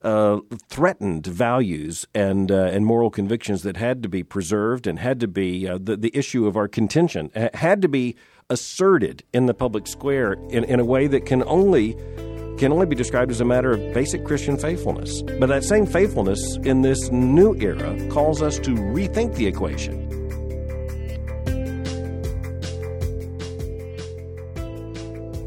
uh, 0.00 0.38
threatened 0.70 1.26
values 1.26 2.06
and 2.14 2.50
uh, 2.50 2.70
and 2.72 2.86
moral 2.86 3.10
convictions 3.10 3.62
that 3.64 3.76
had 3.76 4.02
to 4.02 4.08
be 4.08 4.22
preserved 4.22 4.86
and 4.86 4.98
had 4.98 5.20
to 5.20 5.28
be 5.28 5.68
uh, 5.68 5.78
the 5.78 5.94
the 5.94 6.10
issue 6.16 6.46
of 6.46 6.56
our 6.56 6.68
contention 6.68 7.30
had 7.52 7.82
to 7.82 7.88
be 7.88 8.16
asserted 8.48 9.22
in 9.34 9.44
the 9.44 9.54
public 9.54 9.86
square 9.86 10.32
in, 10.48 10.64
in 10.64 10.80
a 10.80 10.84
way 10.86 11.06
that 11.06 11.26
can 11.26 11.42
only 11.44 11.92
can 12.56 12.72
only 12.72 12.86
be 12.86 12.96
described 12.96 13.30
as 13.30 13.42
a 13.42 13.44
matter 13.44 13.72
of 13.72 13.92
basic 13.92 14.24
Christian 14.24 14.56
faithfulness. 14.56 15.20
But 15.20 15.48
that 15.48 15.64
same 15.64 15.84
faithfulness 15.84 16.56
in 16.64 16.80
this 16.80 17.10
new 17.10 17.54
era 17.56 18.08
calls 18.08 18.40
us 18.40 18.58
to 18.60 18.70
rethink 18.70 19.34
the 19.34 19.46
equation 19.46 20.21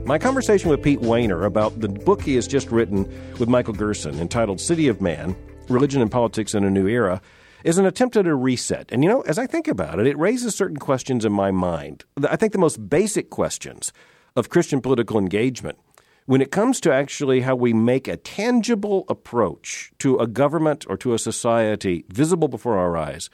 My 0.06 0.20
conversation 0.20 0.70
with 0.70 0.84
Pete 0.84 1.02
Wehner 1.02 1.48
about 1.48 1.82
the 1.82 1.90
book 1.90 2.22
he 2.22 2.36
has 2.36 2.48
just 2.48 2.70
written 2.70 3.12
with 3.40 3.50
Michael 3.50 3.74
Gerson 3.74 4.20
entitled 4.20 4.62
City 4.62 4.88
of 4.88 5.02
Man 5.02 5.36
Religion 5.68 6.00
and 6.00 6.12
Politics 6.12 6.54
in 6.54 6.64
a 6.64 6.70
New 6.70 6.86
Era 6.86 7.20
is 7.64 7.80
an 7.80 7.88
attempt 7.88 8.16
at 8.16 8.28
a 8.28 8.36
reset. 8.36 8.92
And 8.92 9.04
you 9.04 9.10
know, 9.10 9.22
as 9.22 9.40
I 9.40 9.48
think 9.48 9.68
about 9.68 10.00
it, 10.00 10.06
it 10.06 10.16
raises 10.20 10.54
certain 10.54 10.78
questions 10.78 11.26
in 11.26 11.32
my 11.32 11.50
mind. 11.50 12.04
I 12.30 12.36
think 12.36 12.52
the 12.52 12.60
most 12.60 12.88
basic 12.88 13.32
questions 13.32 13.92
of 14.36 14.50
Christian 14.50 14.80
political 14.80 15.18
engagement 15.18 15.80
when 16.28 16.40
it 16.40 16.52
comes 16.52 16.80
to 16.82 16.94
actually 16.94 17.42
how 17.42 17.56
we 17.56 17.74
make 17.74 18.08
a 18.08 18.16
tangible 18.16 19.06
approach 19.10 19.92
to 19.98 20.20
a 20.20 20.28
government 20.28 20.86
or 20.88 20.98
to 20.98 21.16
a 21.16 21.20
society 21.20 22.06
visible 22.10 22.48
before 22.48 22.78
our 22.78 22.96
eyes 22.96 23.32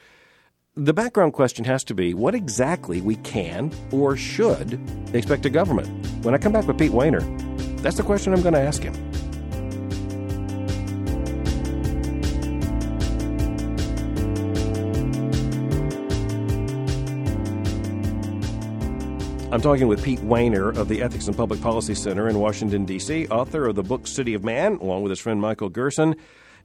the 0.74 0.94
background 0.94 1.34
question 1.34 1.66
has 1.66 1.84
to 1.84 1.94
be 1.94 2.14
what 2.14 2.34
exactly 2.34 3.02
we 3.02 3.16
can 3.16 3.70
or 3.90 4.16
should 4.16 4.80
expect 5.14 5.44
of 5.44 5.52
government. 5.52 5.86
When 6.24 6.34
I 6.34 6.38
come 6.38 6.52
back 6.52 6.66
with 6.66 6.78
Pete 6.78 6.92
Wehner, 6.92 7.20
that's 7.82 7.96
the 7.96 8.02
question 8.02 8.32
I'm 8.32 8.40
going 8.40 8.54
to 8.54 8.60
ask 8.60 8.82
him. 8.82 8.94
I'm 19.52 19.60
talking 19.60 19.86
with 19.86 20.02
Pete 20.02 20.20
Wehner 20.20 20.74
of 20.74 20.88
the 20.88 21.02
Ethics 21.02 21.26
and 21.26 21.36
Public 21.36 21.60
Policy 21.60 21.94
Center 21.94 22.30
in 22.30 22.38
Washington, 22.38 22.86
D.C., 22.86 23.26
author 23.26 23.66
of 23.66 23.74
the 23.74 23.82
book 23.82 24.06
City 24.06 24.32
of 24.32 24.42
Man, 24.42 24.76
along 24.76 25.02
with 25.02 25.10
his 25.10 25.20
friend 25.20 25.38
Michael 25.38 25.68
Gerson. 25.68 26.16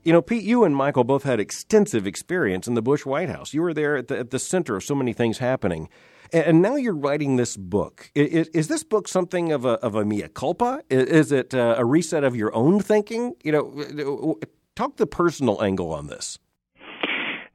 You 0.04 0.14
know, 0.14 0.22
Pete, 0.22 0.44
you 0.44 0.64
and 0.64 0.76
Michael 0.76 1.04
both 1.04 1.24
had 1.24 1.40
extensive 1.40 2.08
experience 2.08 2.68
in 2.68 2.76
the 2.76 2.82
Bush 2.82 3.06
White 3.06 3.30
House. 3.30 3.54
You 3.54 3.62
were 3.62 3.74
there 3.74 3.98
at 3.98 4.08
the, 4.08 4.20
at 4.20 4.32
the 4.32 4.40
center 4.40 4.76
of 4.76 4.84
so 4.84 4.96
many 4.96 5.14
things 5.14 5.40
happening. 5.40 5.90
And 6.34 6.62
now 6.62 6.76
you're 6.76 6.96
writing 6.96 7.38
this 7.38 7.56
book. 7.56 8.12
Is, 8.14 8.50
is, 8.50 8.68
this 8.68 8.84
book 8.84 9.08
something 9.08 9.52
of 9.52 9.66
a, 9.66 9.74
of 9.84 9.96
a 9.96 10.04
mea 10.04 10.28
culpa? 10.34 10.82
Is 10.90 11.32
it 11.32 11.54
uh, 11.54 11.76
a 11.78 11.86
reset 11.86 12.24
of 12.24 12.36
your 12.36 12.54
own 12.54 12.82
thinking? 12.82 13.34
You 13.44 13.52
know, 13.54 14.40
talk 14.76 14.98
the 14.98 15.08
personal 15.08 15.62
angle 15.64 15.94
on 15.94 16.08
this. 16.08 16.38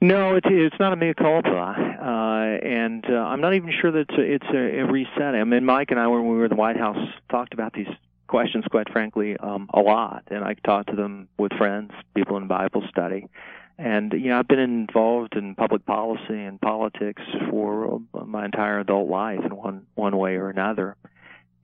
No, 0.01 0.35
it's 0.35 0.47
it's 0.51 0.75
not 0.81 0.93
a 0.93 0.97
mea 0.97 1.15
culpa, 1.15 1.49
uh, 1.49 2.67
and 2.67 3.05
uh, 3.09 3.13
I'm 3.13 3.41
not 3.41 3.55
even 3.55 3.73
sure 3.81 3.93
that 3.93 4.07
it's 4.09 4.19
a, 4.19 4.21
it's 4.21 4.47
a, 4.53 4.81
a 4.81 4.91
reset. 4.91 5.37
I 5.37 5.45
mean, 5.45 5.65
Mike 5.65 5.93
and 5.93 6.01
I, 6.01 6.09
when 6.09 6.27
we 6.29 6.35
were 6.35 6.47
in 6.47 6.51
the 6.51 6.57
White 6.57 6.77
House, 6.77 6.99
talked 7.31 7.55
about 7.55 7.73
these 7.73 7.87
questions, 8.33 8.65
quite 8.71 8.91
frankly, 8.91 9.37
um, 9.37 9.69
a 9.75 9.81
lot, 9.81 10.23
and 10.29 10.43
I 10.43 10.55
talk 10.65 10.87
to 10.87 10.97
them 10.97 11.29
with 11.39 11.53
friends, 11.59 11.91
people 12.15 12.39
in 12.39 12.47
Bible 12.47 12.83
study. 12.89 13.29
And 13.77 14.11
you 14.15 14.31
know, 14.31 14.39
I've 14.39 14.49
been 14.49 14.59
involved 14.59 15.37
in 15.37 15.55
public 15.55 15.85
policy 15.85 16.41
and 16.49 16.59
politics 16.59 17.21
for 17.51 18.01
uh, 18.15 18.25
my 18.25 18.47
entire 18.47 18.81
adult 18.81 19.11
life 19.11 19.41
in 19.45 19.55
one 19.55 19.87
one 19.97 20.17
way 20.17 20.37
or 20.37 20.49
another. 20.49 20.97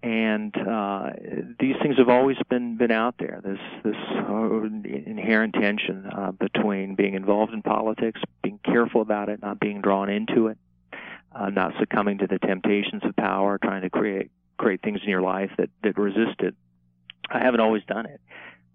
And 0.03 0.55
uh, 0.57 1.11
these 1.59 1.77
things 1.83 1.97
have 1.97 2.11
always 2.11 2.37
been 2.51 2.77
been 2.77 2.91
out 2.91 3.15
there. 3.19 3.41
This 3.43 3.61
this 3.83 4.01
uh, 4.29 4.63
inherent 5.15 5.55
tension 5.55 6.05
uh, 6.07 6.33
between 6.33 6.97
being 6.97 7.15
involved 7.15 7.55
in 7.55 7.63
politics, 7.63 8.21
being 8.43 8.61
careful 8.63 9.01
about 9.01 9.31
it, 9.31 9.41
not 9.41 9.59
being 9.59 9.81
drawn 9.81 10.11
into 10.11 10.49
it, 10.49 10.59
uh, 11.35 11.49
not 11.49 11.73
succumbing 11.81 12.19
to 12.19 12.27
the 12.27 12.39
temptations 12.39 13.03
of 13.05 13.17
power, 13.17 13.57
trying 13.57 13.83
to 13.83 13.91
create 13.91 14.31
create 14.59 14.83
things 14.83 15.01
in 15.03 15.09
your 15.09 15.23
life 15.23 15.51
that 15.59 15.71
that 15.83 15.97
resist 15.97 16.41
it. 16.41 16.55
I 17.31 17.39
haven't 17.41 17.61
always 17.61 17.83
done 17.85 18.07
it, 18.07 18.21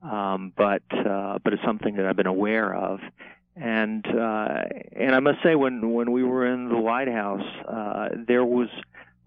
um, 0.01 0.53
but 0.55 0.83
uh, 0.91 1.39
but 1.43 1.53
it's 1.53 1.63
something 1.63 1.95
that 1.95 2.05
I've 2.05 2.15
been 2.15 2.27
aware 2.27 2.73
of, 2.73 2.99
and 3.55 4.05
uh, 4.07 4.63
and 4.95 5.15
I 5.15 5.19
must 5.19 5.43
say 5.43 5.55
when 5.55 5.91
when 5.91 6.11
we 6.11 6.23
were 6.23 6.45
in 6.45 6.69
the 6.69 6.77
White 6.77 7.07
House, 7.07 7.45
uh, 7.67 8.09
there 8.27 8.45
was 8.45 8.69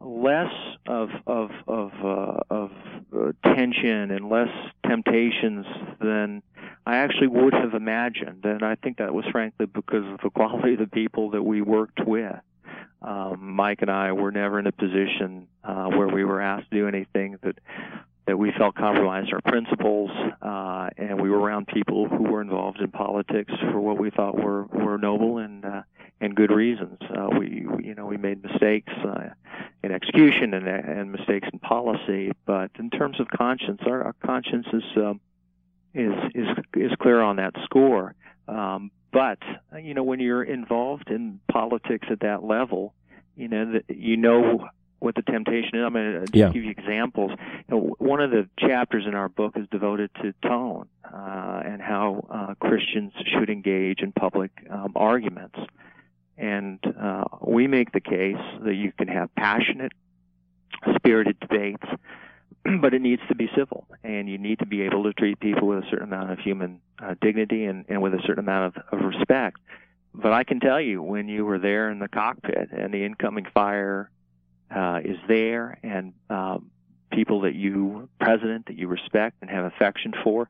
less 0.01 0.53
of 0.87 1.11
of 1.27 1.51
of 1.66 1.92
uh, 2.03 2.40
of 2.51 2.71
uh, 3.16 3.33
tension 3.55 4.11
and 4.11 4.29
less 4.29 4.49
temptations 4.87 5.66
than 6.01 6.42
I 6.87 6.97
actually 6.97 7.29
would 7.29 7.55
have 7.55 7.75
imagined, 7.75 8.45
and 8.45 8.62
I 8.62 8.77
think 8.77 8.99
that 8.99 9.12
was 9.12 9.25
frankly 9.33 9.66
because 9.66 10.05
of 10.05 10.21
the 10.23 10.31
quality 10.35 10.75
of 10.75 10.81
the 10.81 10.87
people 10.87 11.31
that 11.31 11.42
we 11.42 11.62
worked 11.62 12.07
with 12.07 12.37
um, 13.02 13.52
Mike 13.55 13.83
and 13.83 13.90
I 13.90 14.12
were 14.12 14.31
never 14.31 14.59
in 14.59 14.66
a 14.66 14.72
position 14.72 15.48
uh, 15.64 15.87
where 15.87 16.09
we 16.09 16.24
were 16.24 16.40
asked 16.40 16.70
to 16.70 16.76
do 16.76 16.88
anything 16.88 17.38
that 17.42 17.59
that 18.26 18.37
we 18.37 18.50
felt 18.59 18.74
compromised 18.74 19.33
our 19.33 19.40
principles, 19.40 20.11
uh, 20.42 20.88
and 20.96 21.20
we 21.20 21.31
were 21.31 21.38
around 21.38 21.68
people 21.68 22.09
who 22.09 22.24
were 22.24 22.40
involved 22.40 22.81
in 22.81 22.90
politics 22.90 23.52
for 23.61 23.79
what 23.79 23.98
we 23.98 24.11
thought 24.11 24.35
were 24.35 24.64
were 24.64 24.98
noble 24.98 25.38
and 25.38 25.64
uh, 25.64 25.83
and 26.20 26.35
good 26.35 26.50
reasons. 26.50 26.98
Uh, 27.02 27.29
we, 27.38 27.66
we 27.66 27.85
you 27.85 27.94
know 27.94 28.07
we 28.07 28.16
made 28.16 28.42
mistakes 28.42 28.92
uh, 29.05 29.29
in 29.85 29.92
execution 29.92 30.55
and 30.55 30.66
and 30.66 31.12
mistakes 31.12 31.48
in 31.52 31.59
policy, 31.61 32.33
but 32.46 32.70
in 32.79 32.90
terms 32.90 33.20
of 33.20 33.29
conscience, 33.29 33.81
our, 33.87 34.02
our 34.02 34.14
conscience 34.24 34.66
is 34.72 34.85
um, 34.96 35.20
is 35.94 36.12
is 36.35 36.48
is 36.74 36.92
clear 37.00 37.20
on 37.20 37.37
that 37.37 37.55
score. 37.64 38.14
Um, 38.48 38.90
but 39.12 39.38
you 39.81 39.95
know, 39.95 40.03
when 40.03 40.21
you're 40.21 40.45
involved 40.45 41.11
in 41.11 41.40
politics 41.51 42.07
at 42.11 42.21
that 42.21 42.45
level, 42.45 42.95
you 43.37 43.49
know 43.49 43.73
that 43.73 43.85
you 43.95 44.16
know 44.16 44.69
what 44.99 45.14
the 45.14 45.23
temptation 45.23 45.77
is. 45.77 45.85
I'm 45.85 45.92
going 45.92 46.27
to 46.27 46.38
yeah. 46.38 46.51
give 46.51 46.64
you 46.64 46.71
examples. 46.71 47.31
You 47.31 47.64
know, 47.77 47.95
one 47.99 48.21
of 48.21 48.31
the 48.31 48.49
chapters 48.59 49.05
in 49.07 49.14
our 49.14 49.29
book 49.29 49.55
is 49.57 49.66
devoted 49.71 50.11
to 50.23 50.33
tone 50.42 50.88
uh, 51.05 51.62
and 51.64 51.81
how 51.83 52.27
uh, 52.31 52.55
Christians 52.66 53.12
should 53.27 53.51
engage 53.51 54.01
in 54.01 54.12
public 54.12 54.51
um, 54.71 54.92
arguments. 54.97 55.59
And 56.38 56.79
uh, 57.01 57.25
we 57.40 57.66
make 57.66 57.92
the 57.92 58.01
case 58.01 58.37
that 58.62 58.75
you 58.75 58.92
can 58.92 59.09
have 59.09 59.35
passionate, 59.35 59.92
spirited 60.97 61.40
debates, 61.40 61.87
but 62.81 62.94
it 62.94 63.02
needs 63.02 63.22
to 63.29 63.35
be 63.35 63.48
civil, 63.57 63.87
and 64.02 64.29
you 64.29 64.38
need 64.38 64.59
to 64.59 64.66
be 64.66 64.83
able 64.83 65.05
to 65.05 65.12
treat 65.12 65.38
people 65.40 65.68
with 65.68 65.85
a 65.85 65.90
certain 65.90 66.05
amount 66.05 66.31
of 66.31 66.38
human 66.38 66.81
uh, 67.02 67.14
dignity 67.20 67.66
and, 67.66 67.85
and 67.88 68.02
with 68.02 68.14
a 68.14 68.20
certain 68.22 68.40
amount 68.40 68.76
of, 68.76 68.83
of 68.98 69.05
respect. 69.05 69.59
But 70.14 70.33
I 70.33 70.44
can 70.44 70.61
tell 70.61 70.81
you, 70.81 71.02
when 71.02 71.29
you 71.29 71.44
were 71.44 71.59
there 71.59 71.90
in 71.90 71.98
the 71.98 72.09
cockpit 72.09 72.70
and 72.72 72.92
the 72.92 73.05
incoming 73.05 73.46
fire 73.52 74.11
uh, 74.74 75.00
is 75.05 75.18
there, 75.29 75.79
and 75.83 76.14
um, 76.31 76.70
people 77.12 77.42
that 77.42 77.55
you, 77.55 78.09
president, 78.20 78.66
that 78.66 78.76
you 78.76 78.88
respect 78.88 79.37
and 79.42 79.50
have 79.50 79.66
affection 79.66 80.12
for, 80.24 80.48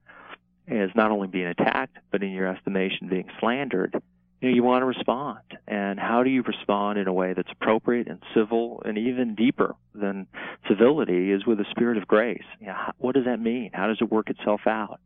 is 0.69 0.91
not 0.95 1.11
only 1.11 1.29
being 1.29 1.47
attacked, 1.47 1.97
but 2.11 2.23
in 2.23 2.31
your 2.31 2.47
estimation, 2.47 3.09
being 3.09 3.29
slandered 3.41 4.01
you 4.41 4.49
know, 4.49 4.55
you 4.55 4.63
want 4.63 4.83
to 4.83 4.87
respond. 4.87 5.41
And 5.67 5.99
how 5.99 6.23
do 6.23 6.31
you 6.31 6.43
respond 6.43 6.99
in 6.99 7.09
a 7.09 7.13
way 7.13 7.33
that's 7.35 7.51
appropriate 7.51 8.09
and 8.09 8.21
civil 8.35 8.83
and 8.85 8.99
even 8.99 9.35
deeper 9.35 9.75
than 9.95 10.27
civility 10.69 11.33
is 11.33 11.47
with 11.47 11.61
a 11.61 11.65
spirit 11.71 11.97
of 11.97 12.07
grace. 12.07 12.45
You 12.61 12.69
know, 12.69 12.77
what 12.99 13.15
does 13.15 13.25
that 13.25 13.41
mean? 13.41 13.71
How 13.73 13.87
does 13.87 13.99
it 14.01 14.11
work 14.11 14.31
itself 14.31 14.63
out? 14.67 15.01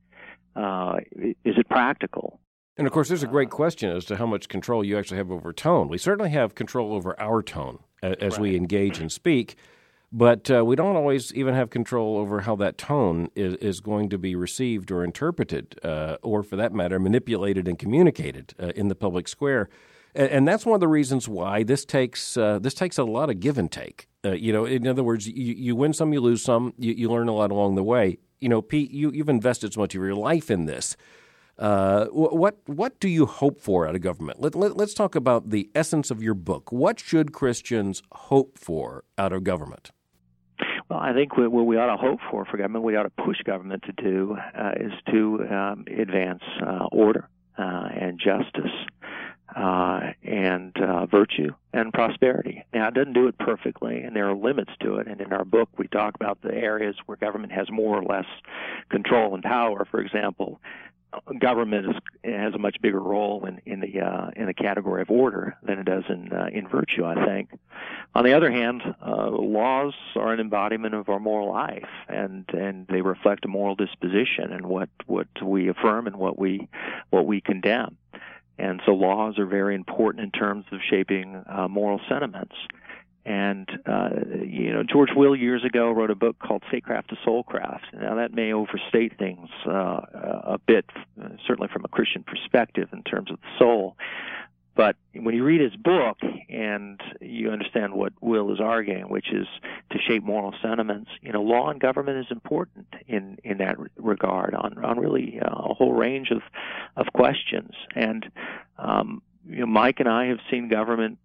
Uh, 0.57 0.97
is 1.17 1.57
it 1.57 1.69
practical? 1.69 2.41
And 2.77 2.87
of 2.87 2.93
course, 2.93 3.09
there's 3.09 3.23
a 3.23 3.29
great 3.29 3.51
question 3.51 3.91
as 3.91 4.05
to 4.07 4.17
how 4.17 4.27
much 4.27 4.49
control 4.49 4.85
you 4.85 4.99
actually 4.99 5.19
have 5.19 5.31
over 5.31 5.53
tone. 5.53 5.89
We 5.89 5.99
certainly 5.99 6.31
have 6.31 6.55
control 6.55 6.95
over 6.95 7.19
our 7.21 7.43
tone 7.43 7.81
as 8.03 8.33
right. 8.33 8.41
we 8.41 8.57
engage 8.57 8.99
and 8.99 9.13
speak. 9.13 9.57
But 10.13 10.51
uh, 10.51 10.65
we 10.65 10.75
don't 10.75 10.97
always 10.97 11.33
even 11.35 11.55
have 11.55 11.71
control 11.71 12.17
over 12.17 12.41
how 12.41 12.57
that 12.57 12.77
tone 12.77 13.31
is, 13.37 13.55
is 13.57 13.81
going 13.81 14.09
to 14.09 14.19
be 14.19 14.35
received 14.35 14.91
or 14.91 15.05
interpreted, 15.05 15.79
uh, 15.85 16.17
or 16.23 16.43
for 16.43 16.57
that 16.57 16.73
matter, 16.73 16.99
manipulated 16.99 17.69
and 17.69 17.79
communicated 17.79 18.55
uh, 18.61 18.73
in 18.75 18.89
the 18.89 18.97
public 18.97 19.29
square. 19.29 19.69
And, 20.13 20.29
and, 20.31 20.49
that's 20.49 20.67
one 20.67 20.75
of 20.75 20.81
the 20.81 20.89
reasons 20.89 21.29
why 21.29 21.63
this 21.63 21.85
takes 21.85 22.37
uh, 22.37 22.59
this 22.59 22.75
takes 22.75 22.99
a 22.99 23.05
lot 23.05 23.31
of 23.31 23.39
give 23.39 23.57
and 23.57 23.71
take. 23.71 24.09
Uh, 24.25 24.33
you 24.33 24.53
know, 24.53 24.65
in 24.65 24.89
other 24.89 25.05
words, 25.05 25.29
you, 25.29 25.55
you 25.55 25.77
win 25.77 25.93
some, 25.93 26.13
you 26.13 26.21
lose 26.21 26.43
some. 26.43 26.75
You, 26.77 26.93
you, 26.93 27.09
learn 27.09 27.29
a 27.29 27.33
lot 27.33 27.53
along 27.53 27.77
the 27.77 27.85
way. 27.85 28.19
You 28.41 28.49
know, 28.49 28.61
Pete, 28.61 28.91
you, 28.91 29.13
you've 29.13 29.29
invested 29.29 29.75
so 29.75 29.81
much 29.81 29.95
of 29.95 30.03
your 30.03 30.17
life 30.17 30.51
in 30.51 30.67
this. 30.67 30.97
Uh, 31.57 32.07
what 32.07 32.57
what 32.67 32.99
do 32.99 33.09
you 33.09 33.27
hope 33.27 33.61
for 33.61 33.87
out 33.87 33.95
of 33.95 34.01
government? 34.01 34.41
Let, 34.41 34.57
let, 34.57 34.77
let's 34.77 34.95
talk 34.95 35.15
about 35.15 35.51
the 35.51 35.71
essence 35.75 36.11
of 36.11 36.21
your 36.21 36.35
book. 36.35 36.73
What 36.73 36.99
should 36.99 37.33
Christians 37.33 38.03
hope 38.11 38.59
for 38.59 39.05
out 39.17 39.33
of 39.33 39.45
government? 39.45 39.93
Well, 40.91 40.99
I 40.99 41.13
think 41.13 41.37
what, 41.37 41.53
we 41.53 41.77
ought 41.77 41.87
to 41.87 41.97
hope 41.97 42.19
for 42.33 42.45
for 42.45 42.57
government, 42.57 42.85
we 42.85 42.97
ought 42.97 43.05
to 43.05 43.11
push 43.25 43.41
government 43.45 43.85
to 43.85 43.93
do, 43.93 44.37
uh, 44.59 44.73
is 44.77 44.93
to 45.13 45.47
um, 45.49 45.85
advance 45.87 46.43
uh, 46.61 46.89
order 46.91 47.29
uh, 47.57 47.89
and 47.95 48.19
justice 48.19 48.73
uh, 49.55 50.01
and 50.25 50.77
uh, 50.79 51.07
virtue 51.07 51.53
and 51.73 51.93
prosperity. 51.93 52.65
Now, 52.75 52.89
it 52.89 52.95
doesn't 52.95 53.13
do 53.13 53.29
it 53.29 53.39
perfectly, 53.39 54.01
and 54.01 54.17
there 54.17 54.29
are 54.29 54.35
limits 54.35 54.73
to 54.81 54.97
it. 54.97 55.07
And 55.07 55.21
in 55.21 55.33
our 55.33 55.45
book, 55.45 55.69
we 55.79 55.87
talk 55.87 56.17
about 56.17 56.43
the 56.43 56.53
areas 56.53 56.97
where 57.07 57.17
government 57.17 57.53
has 57.53 57.71
more 57.71 57.97
or 57.97 58.03
less 58.03 58.27
control 58.89 59.35
and 59.35 59.45
power. 59.45 59.87
For 59.89 60.01
example, 60.01 60.61
government 61.39 61.87
is, 61.87 61.97
has 62.25 62.55
a 62.55 62.59
much 62.59 62.81
bigger 62.83 63.01
role 63.01 63.47
in, 63.47 63.61
in 63.65 63.79
the 63.79 64.01
uh, 64.01 64.31
in 64.35 64.47
the 64.47 64.55
category 64.55 65.03
of 65.03 65.11
order 65.11 65.57
than 65.63 65.79
it 65.79 65.85
does 65.85 66.05
in 66.09 66.33
uh, 66.33 66.49
in 66.53 66.67
virtue. 66.67 67.05
I 67.05 67.25
think. 67.25 67.51
On 68.15 68.25
the 68.25 68.33
other 68.35 68.51
hand, 68.51 68.83
uh, 69.07 69.31
laws 69.31 69.95
are 70.17 70.33
an 70.33 70.41
embodiment 70.41 70.95
of 70.95 71.09
our 71.09 71.21
moral 71.21 71.49
life, 71.49 71.89
and 72.09 72.45
and 72.49 72.87
they 72.89 73.03
reflect 73.03 73.45
a 73.45 73.49
moral 73.49 73.77
disposition 73.77 74.53
and 74.53 74.67
what 74.67 74.89
what 75.07 75.29
we 75.43 75.69
affirm 75.69 76.09
and 76.09 76.17
what 76.17 76.39
we 76.39 76.69
what 77.11 77.27
we 77.27 77.41
condemn. 77.41 77.97
And 78.59 78.83
so 78.85 78.93
laws 78.93 79.39
are 79.39 79.47
very 79.47 79.75
important 79.75 80.25
in 80.25 80.33
terms 80.33 80.67
of 80.73 80.81
shaping 80.89 81.43
uh, 81.49 81.69
moral 81.69 82.01
sentiments. 82.09 82.55
And 83.25 83.69
uh, 83.87 84.11
you 84.43 84.73
know, 84.73 84.83
George 84.83 85.11
Will 85.15 85.37
years 85.37 85.65
ago 85.65 85.91
wrote 85.93 86.11
a 86.11 86.17
book 86.17 86.37
called 86.41 86.65
"Statecraft 86.69 87.11
to 87.11 87.17
Soulcraft." 87.25 87.93
Now 87.93 88.17
that 88.17 88.35
may 88.35 88.53
overstate 88.53 89.19
things 89.19 89.49
uh, 89.67 90.01
a 90.55 90.59
bit, 90.67 90.87
certainly 91.47 91.69
from 91.73 91.85
a 91.85 91.89
Christian 91.89 92.25
perspective 92.25 92.89
in 92.93 93.05
terms 93.05 93.31
of 93.31 93.41
the 93.41 93.49
soul. 93.57 93.97
But 94.75 94.97
when 95.15 95.35
you 95.35 95.45
read 95.45 95.61
his 95.61 95.75
book 95.77 96.19
and 96.49 97.01
you 97.21 97.51
understand 97.51 97.93
what 97.93 98.13
Will 98.21 98.53
is 98.53 98.61
arguing, 98.61 99.09
which 99.09 99.33
is 99.33 99.47
to 99.91 99.99
shape 99.99 100.23
moral 100.23 100.55
sentiments, 100.63 101.11
you 101.23 101.33
know, 101.33 101.43
law 101.43 101.71
and 101.71 101.81
government 101.81 102.19
is 102.19 102.31
important 102.31 102.87
in 103.07 103.39
in 103.45 103.59
that 103.59 103.77
regard 103.97 104.55
on 104.55 104.83
on 104.85 104.99
really 104.99 105.41
uh, 105.41 105.49
a 105.49 105.75
whole 105.75 105.93
range 105.93 106.31
of 106.31 106.43
of 106.97 107.13
questions. 107.13 107.73
And 107.95 108.31
um, 108.79 109.23
you 109.49 109.61
know, 109.61 109.67
Mike 109.67 110.01
and 110.01 110.09
I 110.09 110.27
have 110.27 110.39
seen 110.51 110.69
government 110.69 111.19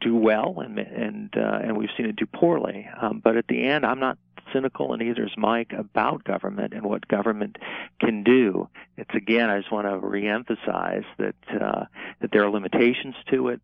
do 0.00 0.16
well, 0.16 0.60
and 0.60 0.78
and 0.78 1.34
uh, 1.36 1.60
and 1.62 1.76
we've 1.76 1.90
seen 1.96 2.06
it 2.06 2.16
do 2.16 2.26
poorly. 2.26 2.88
Um, 3.00 3.20
but 3.22 3.36
at 3.36 3.46
the 3.48 3.66
end, 3.66 3.84
I'm 3.84 4.00
not 4.00 4.18
cynical, 4.52 4.92
and 4.92 5.02
neither 5.02 5.24
is 5.24 5.32
Mike 5.36 5.72
about 5.76 6.24
government 6.24 6.72
and 6.72 6.84
what 6.84 7.06
government 7.08 7.58
can 8.00 8.22
do. 8.22 8.68
It's 8.96 9.14
again, 9.14 9.50
I 9.50 9.58
just 9.58 9.72
want 9.72 9.86
to 9.86 9.98
reemphasize 10.06 11.04
that 11.18 11.36
uh, 11.60 11.84
that 12.20 12.32
there 12.32 12.44
are 12.44 12.50
limitations 12.50 13.14
to 13.30 13.48
it. 13.48 13.60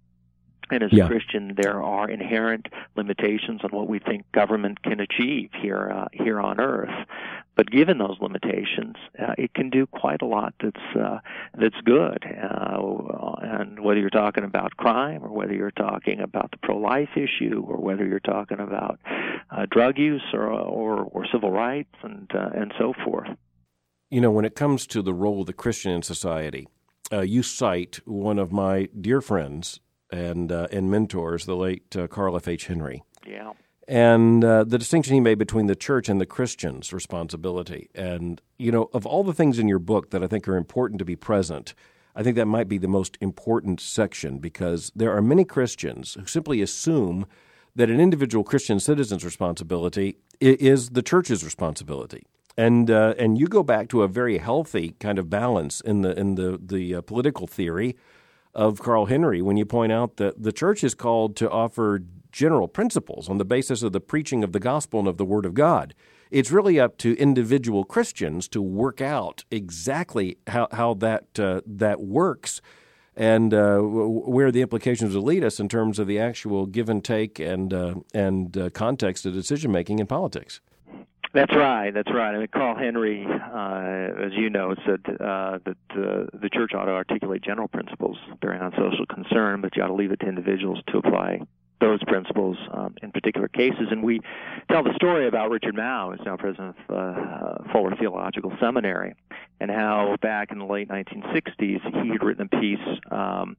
And 0.70 0.82
as 0.82 0.92
yeah. 0.92 1.04
a 1.04 1.08
Christian, 1.08 1.54
there 1.60 1.82
are 1.82 2.08
inherent 2.08 2.68
limitations 2.96 3.60
on 3.64 3.70
what 3.70 3.87
we 3.87 3.98
think 3.98 4.24
government 4.32 4.82
can 4.82 4.98
achieve 4.98 5.50
here 5.60 5.90
uh, 5.90 6.08
here 6.12 6.40
on 6.40 6.58
Earth. 6.58 7.06
But 7.56 7.70
given 7.70 7.98
those 7.98 8.16
limitations, 8.20 8.96
uh, 9.18 9.34
it 9.38 9.54
can 9.54 9.70
do 9.70 9.86
quite 9.86 10.22
a 10.22 10.26
lot 10.26 10.54
that's 10.60 10.96
uh, 10.98 11.18
that's 11.56 11.80
good. 11.84 12.24
Uh, 12.24 13.34
and 13.42 13.80
whether 13.80 14.00
you're 14.00 14.10
talking 14.10 14.42
about 14.42 14.76
crime, 14.76 15.22
or 15.22 15.28
whether 15.28 15.54
you're 15.54 15.70
talking 15.70 16.20
about 16.20 16.50
the 16.50 16.56
pro-life 16.58 17.10
issue, 17.16 17.64
or 17.66 17.76
whether 17.76 18.04
you're 18.04 18.18
talking 18.20 18.58
about 18.58 18.98
uh, 19.50 19.66
drug 19.70 19.98
use, 19.98 20.24
or, 20.32 20.48
or 20.48 21.02
or 21.04 21.26
civil 21.32 21.52
rights, 21.52 21.94
and 22.02 22.28
uh, 22.34 22.50
and 22.54 22.74
so 22.78 22.92
forth. 23.04 23.28
You 24.10 24.20
know, 24.20 24.32
when 24.32 24.44
it 24.44 24.56
comes 24.56 24.86
to 24.88 25.02
the 25.02 25.14
role 25.14 25.40
of 25.40 25.46
the 25.46 25.52
Christian 25.52 25.92
in 25.92 26.02
society, 26.02 26.68
uh, 27.12 27.20
you 27.20 27.42
cite 27.42 28.00
one 28.04 28.38
of 28.40 28.50
my 28.50 28.88
dear 29.00 29.20
friends 29.20 29.78
and 30.10 30.50
and 30.50 30.90
mentors, 30.90 31.46
the 31.46 31.56
late 31.56 31.96
Carl 32.10 32.36
F. 32.36 32.48
H. 32.48 32.66
Henry. 32.66 33.04
Yeah 33.24 33.52
and 33.86 34.44
uh, 34.44 34.64
the 34.64 34.78
distinction 34.78 35.14
he 35.14 35.20
made 35.20 35.38
between 35.38 35.66
the 35.66 35.76
church 35.76 36.08
and 36.08 36.20
the 36.20 36.26
Christian's 36.26 36.92
responsibility. 36.92 37.90
And, 37.94 38.40
you 38.58 38.72
know, 38.72 38.88
of 38.92 39.04
all 39.06 39.24
the 39.24 39.34
things 39.34 39.58
in 39.58 39.68
your 39.68 39.78
book 39.78 40.10
that 40.10 40.22
I 40.22 40.26
think 40.26 40.48
are 40.48 40.56
important 40.56 40.98
to 41.00 41.04
be 41.04 41.16
present, 41.16 41.74
I 42.16 42.22
think 42.22 42.36
that 42.36 42.46
might 42.46 42.68
be 42.68 42.78
the 42.78 42.88
most 42.88 43.18
important 43.20 43.80
section 43.80 44.38
because 44.38 44.92
there 44.94 45.14
are 45.14 45.20
many 45.20 45.44
Christians 45.44 46.14
who 46.14 46.26
simply 46.26 46.62
assume 46.62 47.26
that 47.76 47.90
an 47.90 48.00
individual 48.00 48.44
Christian 48.44 48.78
citizen's 48.80 49.24
responsibility 49.24 50.16
is 50.40 50.90
the 50.90 51.02
church's 51.02 51.44
responsibility. 51.44 52.24
And 52.56 52.88
uh, 52.88 53.14
and 53.18 53.36
you 53.36 53.48
go 53.48 53.64
back 53.64 53.88
to 53.88 54.02
a 54.02 54.08
very 54.08 54.38
healthy 54.38 54.94
kind 55.00 55.18
of 55.18 55.28
balance 55.28 55.80
in 55.80 56.02
the 56.02 56.16
in 56.16 56.36
the 56.36 56.60
the 56.64 56.94
uh, 56.94 57.00
political 57.00 57.48
theory 57.48 57.96
of 58.54 58.80
Carl 58.80 59.06
Henry 59.06 59.42
when 59.42 59.56
you 59.56 59.66
point 59.66 59.90
out 59.90 60.18
that 60.18 60.40
the 60.40 60.52
church 60.52 60.84
is 60.84 60.94
called 60.94 61.34
to 61.36 61.50
offer 61.50 62.02
general 62.34 62.66
principles 62.66 63.28
on 63.28 63.38
the 63.38 63.44
basis 63.44 63.82
of 63.82 63.92
the 63.92 64.00
preaching 64.00 64.42
of 64.42 64.52
the 64.52 64.60
gospel 64.60 64.98
and 64.98 65.08
of 65.08 65.16
the 65.16 65.24
word 65.24 65.46
of 65.46 65.54
God. 65.54 65.94
It's 66.32 66.50
really 66.50 66.80
up 66.80 66.98
to 66.98 67.16
individual 67.16 67.84
Christians 67.84 68.48
to 68.48 68.60
work 68.60 69.00
out 69.00 69.44
exactly 69.52 70.38
how, 70.48 70.66
how 70.72 70.94
that 70.94 71.38
uh, 71.38 71.60
that 71.64 72.00
works 72.00 72.60
and 73.16 73.54
uh, 73.54 73.78
where 73.78 74.50
the 74.50 74.62
implications 74.62 75.14
will 75.14 75.22
lead 75.22 75.44
us 75.44 75.60
in 75.60 75.68
terms 75.68 76.00
of 76.00 76.08
the 76.08 76.18
actual 76.18 76.66
give 76.66 76.88
and 76.88 77.04
take 77.04 77.38
and 77.38 77.72
uh, 77.72 77.94
and 78.12 78.58
uh, 78.58 78.68
context 78.70 79.24
of 79.24 79.32
decision 79.32 79.70
making 79.70 80.00
in 80.00 80.06
politics. 80.08 80.60
That's 81.32 81.54
right. 81.54 81.92
That's 81.92 82.12
right. 82.12 82.34
I 82.34 82.38
mean, 82.38 82.48
Carl 82.48 82.76
Henry, 82.76 83.26
uh, 83.26 84.24
as 84.24 84.32
you 84.34 84.50
know, 84.50 84.74
said 84.86 85.00
uh, 85.20 85.58
that 85.64 85.76
uh, 85.90 86.26
the 86.32 86.48
church 86.52 86.72
ought 86.74 86.84
to 86.86 86.92
articulate 86.92 87.42
general 87.42 87.68
principles 87.68 88.16
bearing 88.40 88.62
on 88.62 88.72
social 88.72 89.06
concern, 89.06 89.60
but 89.60 89.76
you 89.76 89.82
ought 89.82 89.88
to 89.88 89.94
leave 89.94 90.12
it 90.12 90.20
to 90.20 90.26
individuals 90.26 90.78
to 90.88 90.98
apply 90.98 91.40
those 91.84 92.02
principles 92.04 92.56
um, 92.72 92.94
in 93.02 93.12
particular 93.12 93.48
cases. 93.48 93.88
And 93.90 94.02
we 94.02 94.20
tell 94.70 94.82
the 94.82 94.94
story 94.94 95.28
about 95.28 95.50
Richard 95.50 95.74
Mouw, 95.74 96.16
who's 96.16 96.24
now 96.24 96.36
president 96.36 96.76
of 96.88 96.96
uh, 96.96 97.72
Fuller 97.72 97.94
Theological 97.96 98.52
Seminary, 98.58 99.14
and 99.60 99.70
how 99.70 100.16
back 100.22 100.50
in 100.50 100.58
the 100.58 100.64
late 100.64 100.88
1960s 100.88 102.02
he 102.02 102.08
had 102.08 102.22
written 102.22 102.48
a 102.52 102.60
piece. 102.60 102.98
Um, 103.10 103.56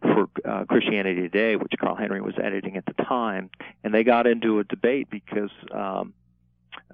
for 0.00 0.28
uh, 0.44 0.64
Christianity 0.64 1.20
Today, 1.20 1.56
which 1.56 1.72
Carl 1.78 1.96
Henry 1.96 2.20
was 2.20 2.34
editing 2.42 2.76
at 2.76 2.84
the 2.86 2.94
time, 3.04 3.50
and 3.84 3.94
they 3.94 4.04
got 4.04 4.26
into 4.26 4.58
a 4.58 4.64
debate 4.64 5.08
because 5.10 5.50
um, 5.72 6.14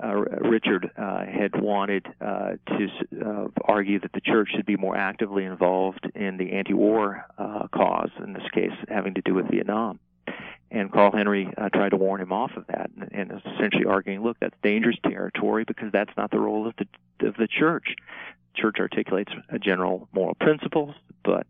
uh, 0.02 0.14
Richard 0.14 0.90
uh, 0.96 1.24
had 1.24 1.60
wanted 1.60 2.06
uh, 2.20 2.52
to 2.66 2.88
uh, 3.24 3.48
argue 3.64 4.00
that 4.00 4.12
the 4.12 4.20
church 4.20 4.50
should 4.54 4.66
be 4.66 4.76
more 4.76 4.96
actively 4.96 5.44
involved 5.44 6.10
in 6.14 6.36
the 6.38 6.52
anti-war 6.52 7.24
uh, 7.38 7.68
cause, 7.72 8.10
in 8.22 8.32
this 8.32 8.48
case 8.52 8.72
having 8.88 9.14
to 9.14 9.22
do 9.22 9.34
with 9.34 9.48
Vietnam. 9.50 9.98
And 10.70 10.90
Carl 10.90 11.12
Henry 11.12 11.52
uh, 11.58 11.68
tried 11.68 11.90
to 11.90 11.96
warn 11.96 12.20
him 12.20 12.32
off 12.32 12.52
of 12.56 12.66
that, 12.68 12.90
and, 12.98 13.08
and 13.12 13.42
essentially 13.54 13.85
arguing, 13.85 14.22
"Look, 14.22 14.38
that's 14.40 14.56
dangerous 14.62 14.96
territory 15.06 15.64
because 15.64 15.92
that's 15.92 16.16
not 16.16 16.30
the 16.30 16.40
role 16.40 16.66
of 16.66 16.74
the 16.76 17.28
of 17.28 17.37
the 17.37 17.46
church. 17.46 17.94
Church 18.54 18.76
articulates 18.80 19.32
a 19.50 19.58
general 19.58 20.08
moral 20.12 20.35
principles, 20.35 20.94
but 21.24 21.46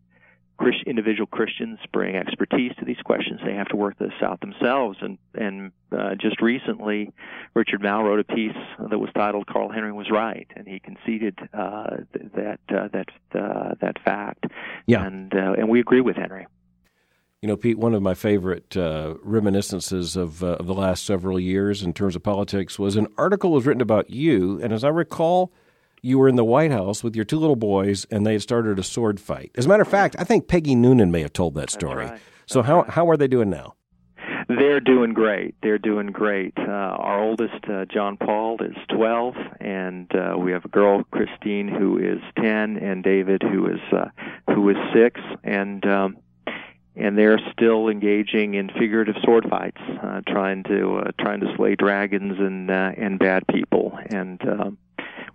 individual 0.87 1.27
Christians 1.27 1.79
bring 1.93 2.17
expertise 2.17 2.73
to 2.79 2.85
these 2.85 3.01
questions. 3.05 3.41
They 3.45 3.55
have 3.55 3.69
to 3.69 3.77
work 3.77 3.99
this 3.99 4.13
out 4.23 4.41
themselves. 4.41 4.99
And 5.01 5.19
and 5.35 5.73
uh, 5.91 6.15
just 6.15 6.41
recently, 6.41 7.13
Richard 7.55 7.81
Mouw 7.81 8.03
wrote 8.05 8.21
a 8.21 8.25
piece 8.25 8.57
that 8.79 8.99
was 8.99 9.11
titled 9.15 9.47
"Carl 9.47 9.71
Henry 9.71 9.93
was 9.93 10.11
right," 10.11 10.47
and 10.57 10.67
he 10.67 10.79
conceded 10.79 11.39
uh, 11.53 11.97
that 12.35 12.61
uh, 12.69 12.89
that 12.93 13.09
uh, 13.35 13.75
that 13.81 13.97
fact. 14.05 14.47
Yeah. 14.87 15.05
And 15.05 15.35
uh, 15.35 15.55
and 15.59 15.69
we 15.69 15.81
agree 15.81 16.01
with 16.01 16.17
Henry. 16.17 16.47
You 17.43 17.49
know, 17.49 17.57
Pete, 17.57 17.77
one 17.77 17.93
of 17.93 18.03
my 18.03 18.15
favorite 18.15 18.77
uh, 18.77 19.15
reminiscences 19.21 20.15
of, 20.15 20.45
of 20.45 20.65
the 20.65 20.75
last 20.75 21.05
several 21.05 21.41
years 21.41 21.83
in 21.83 21.93
terms 21.93 22.15
of 22.15 22.23
politics 22.23 22.79
was 22.79 22.95
an 22.95 23.09
article 23.19 23.51
was 23.51 23.67
written 23.67 23.83
about 23.83 24.11
you, 24.11 24.61
and 24.63 24.73
as 24.73 24.85
I 24.85 24.89
recall 24.91 25.53
you 26.03 26.21
were 26.21 26.29
in 26.29 26.37
the 26.37 26.45
White 26.45 26.71
House 26.71 27.03
with 27.03 27.17
your 27.17 27.25
two 27.25 27.41
little 27.41 27.57
boys, 27.57 28.07
and 28.13 28.25
they 28.25 28.35
had 28.35 28.43
started 28.43 28.79
a 28.79 28.85
sword 28.85 29.19
fight. 29.19 29.51
As 29.57 29.67
a 29.67 29.69
matter 29.69 29.83
of 29.83 29.89
fact, 29.89 30.15
I 30.21 30.25
think 30.25 30.47
Peggy 30.47 30.77
Noonan 30.77 31.11
may 31.11 31.21
have 31.23 31.33
told 31.33 31.57
that 31.57 31.71
story. 31.71 32.07
Right. 32.07 32.21
So 32.47 32.63
how 32.63 32.83
how 32.83 33.11
are 33.11 33.17
they 33.17 33.27
doing 33.27 33.51
now? 33.51 33.75
They're 34.49 34.81
doing 34.81 35.13
great. 35.13 35.57
They're 35.63 35.79
doing 35.79 36.09
great. 36.09 36.53
Uh, 36.57 36.71
our 36.71 37.23
oldest, 37.23 37.65
uh, 37.69 37.87
John 37.87 38.17
Paul, 38.17 38.63
is 38.63 38.77
12, 38.95 39.35
and 39.61 40.11
uh, 40.15 40.37
we 40.37 40.53
have 40.53 40.65
a 40.65 40.69
girl, 40.69 41.05
Christine, 41.11 41.69
who 41.69 41.99
is 41.99 42.21
10, 42.41 42.77
and 42.77 43.03
David, 43.03 43.43
who 43.43 43.67
is 43.67 43.81
uh, 43.93 44.09
who 44.55 44.69
is 44.69 44.77
six, 44.95 45.21
and 45.43 45.85
um, 45.87 46.17
and 46.97 47.17
they're 47.17 47.41
still 47.53 47.89
engaging 47.89 48.55
in 48.55 48.69
figurative 48.69 49.15
sword 49.25 49.47
fights, 49.49 49.81
uh, 50.03 50.21
trying 50.27 50.63
to 50.65 50.99
uh, 50.99 51.11
trying 51.19 51.41
to 51.41 51.47
slay 51.57 51.75
dragons 51.75 52.39
and 52.39 52.71
uh, 52.71 52.93
and 52.97 53.19
bad 53.19 53.45
people, 53.49 53.99
and 54.11 54.41
um, 54.49 54.79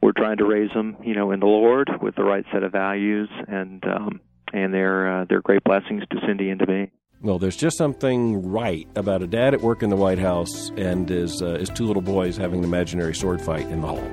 we're 0.02 0.12
trying 0.12 0.38
to 0.38 0.46
raise 0.46 0.72
them, 0.74 0.98
you 1.04 1.16
know, 1.16 1.32
in 1.32 1.40
the 1.40 1.48
Lord 1.48 1.90
with 2.02 2.16
the 2.16 2.24
right 2.24 2.46
set 2.52 2.64
of 2.64 2.72
values, 2.72 3.30
and 3.48 3.84
um, 3.86 4.22
and 4.54 4.74
they're 4.74 5.22
uh, 5.22 5.26
they're 5.28 5.42
great 5.42 5.64
blessings 5.64 6.04
to 6.12 6.18
Cindy 6.26 6.50
and 6.50 6.60
to 6.60 6.68
me. 6.68 6.92
Well, 7.22 7.40
there's 7.40 7.56
just 7.56 7.78
something 7.78 8.48
right 8.48 8.88
about 8.96 9.24
a 9.24 9.28
dad 9.28 9.56
at 9.56 9.62
work 9.62 9.82
in 9.82 9.90
the 9.90 9.96
White 9.96 10.20
House 10.20 10.70
and 10.78 11.10
his 11.10 11.42
uh, 11.42 11.58
his 11.58 11.70
two 11.70 11.86
little 11.86 12.02
boys 12.02 12.38
having 12.38 12.60
an 12.60 12.66
imaginary 12.66 13.16
sword 13.16 13.42
fight 13.42 13.68
in 13.68 13.82
the 13.82 13.88
hall. 13.88 14.12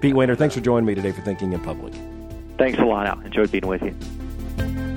Pete 0.00 0.14
Wehner, 0.14 0.36
thanks 0.36 0.54
for 0.54 0.60
joining 0.60 0.86
me 0.86 0.94
today 0.94 1.12
for 1.12 1.20
Thinking 1.22 1.52
in 1.52 1.60
Public. 1.60 1.92
Thanks 2.56 2.78
a 2.78 2.84
lot, 2.84 3.06
Al. 3.06 3.20
Enjoyed 3.20 3.50
being 3.50 3.66
with 3.66 3.82
you. 3.82 4.87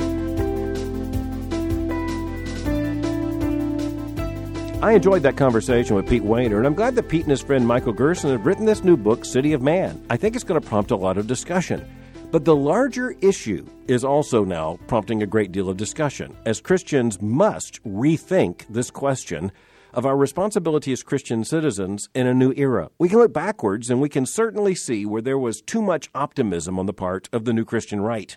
I 4.81 4.93
enjoyed 4.93 5.21
that 5.21 5.37
conversation 5.37 5.95
with 5.95 6.09
Pete 6.09 6.23
Wehner, 6.23 6.57
and 6.57 6.65
I'm 6.65 6.73
glad 6.73 6.95
that 6.95 7.07
Pete 7.07 7.21
and 7.21 7.29
his 7.29 7.43
friend 7.43 7.67
Michael 7.67 7.93
Gerson 7.93 8.31
have 8.31 8.47
written 8.47 8.65
this 8.65 8.83
new 8.83 8.97
book, 8.97 9.23
City 9.25 9.53
of 9.53 9.61
Man. 9.61 10.03
I 10.09 10.17
think 10.17 10.33
it's 10.33 10.43
going 10.43 10.59
to 10.59 10.67
prompt 10.67 10.89
a 10.89 10.95
lot 10.95 11.19
of 11.19 11.27
discussion. 11.27 11.87
But 12.31 12.45
the 12.45 12.55
larger 12.55 13.11
issue 13.21 13.63
is 13.87 14.03
also 14.03 14.43
now 14.43 14.79
prompting 14.87 15.21
a 15.21 15.27
great 15.27 15.51
deal 15.51 15.69
of 15.69 15.77
discussion, 15.77 16.35
as 16.47 16.61
Christians 16.61 17.21
must 17.21 17.83
rethink 17.83 18.65
this 18.69 18.89
question 18.89 19.51
of 19.93 20.07
our 20.07 20.17
responsibility 20.17 20.91
as 20.91 21.03
Christian 21.03 21.43
citizens 21.43 22.09
in 22.15 22.25
a 22.25 22.33
new 22.33 22.51
era. 22.57 22.89
We 22.97 23.07
can 23.07 23.19
look 23.19 23.33
backwards 23.33 23.91
and 23.91 24.01
we 24.01 24.09
can 24.09 24.25
certainly 24.25 24.73
see 24.73 25.05
where 25.05 25.21
there 25.21 25.37
was 25.37 25.61
too 25.61 25.83
much 25.83 26.09
optimism 26.15 26.79
on 26.79 26.87
the 26.87 26.93
part 26.93 27.29
of 27.31 27.45
the 27.45 27.53
new 27.53 27.65
Christian 27.65 28.01
right 28.01 28.35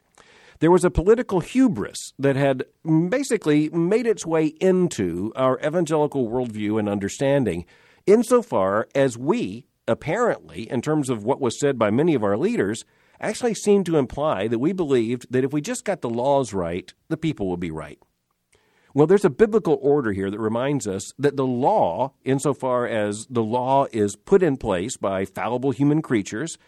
there 0.61 0.71
was 0.71 0.85
a 0.85 0.91
political 0.91 1.41
hubris 1.41 2.13
that 2.19 2.37
had 2.37 2.65
basically 3.09 3.69
made 3.71 4.07
its 4.07 4.25
way 4.25 4.47
into 4.61 5.33
our 5.37 5.59
evangelical 5.61 6.29
worldview 6.29 6.79
and 6.79 6.89
understanding, 6.89 7.65
insofar 8.07 8.89
as 8.95 9.19
we, 9.19 9.67
apparently, 9.89 10.71
in 10.71 10.81
terms 10.81 11.11
of 11.11 11.25
what 11.25 11.41
was 11.41 11.59
said 11.59 11.79
by 11.79 11.91
many 11.91 12.15
of 12.15 12.25
our 12.25 12.37
leaders, 12.37 12.85
actually 13.21 13.55
seemed 13.55 13.87
to 13.87 13.97
imply 13.97 14.49
that 14.49 14.59
we 14.59 14.73
believed 14.73 15.27
that 15.31 15.45
if 15.45 15.53
we 15.53 15.61
just 15.61 15.85
got 15.85 16.01
the 16.01 16.11
laws 16.11 16.53
right, 16.53 16.93
the 17.09 17.17
people 17.17 17.49
would 17.49 17.61
be 17.61 17.71
right. 17.71 17.99
Well, 18.93 19.09
there's 19.09 19.25
a 19.25 19.31
biblical 19.31 19.79
order 19.83 20.13
here 20.13 20.31
that 20.31 20.39
reminds 20.39 20.87
us 20.87 21.13
that 21.19 21.37
the 21.37 21.47
law, 21.47 22.13
insofar 22.25 22.87
as 22.87 23.27
the 23.29 23.43
law 23.43 23.87
is 23.93 24.15
put 24.15 24.41
in 24.41 24.57
place 24.57 24.97
by 24.97 25.25
fallible 25.25 25.73
human 25.73 26.01
creatures, 26.01 26.59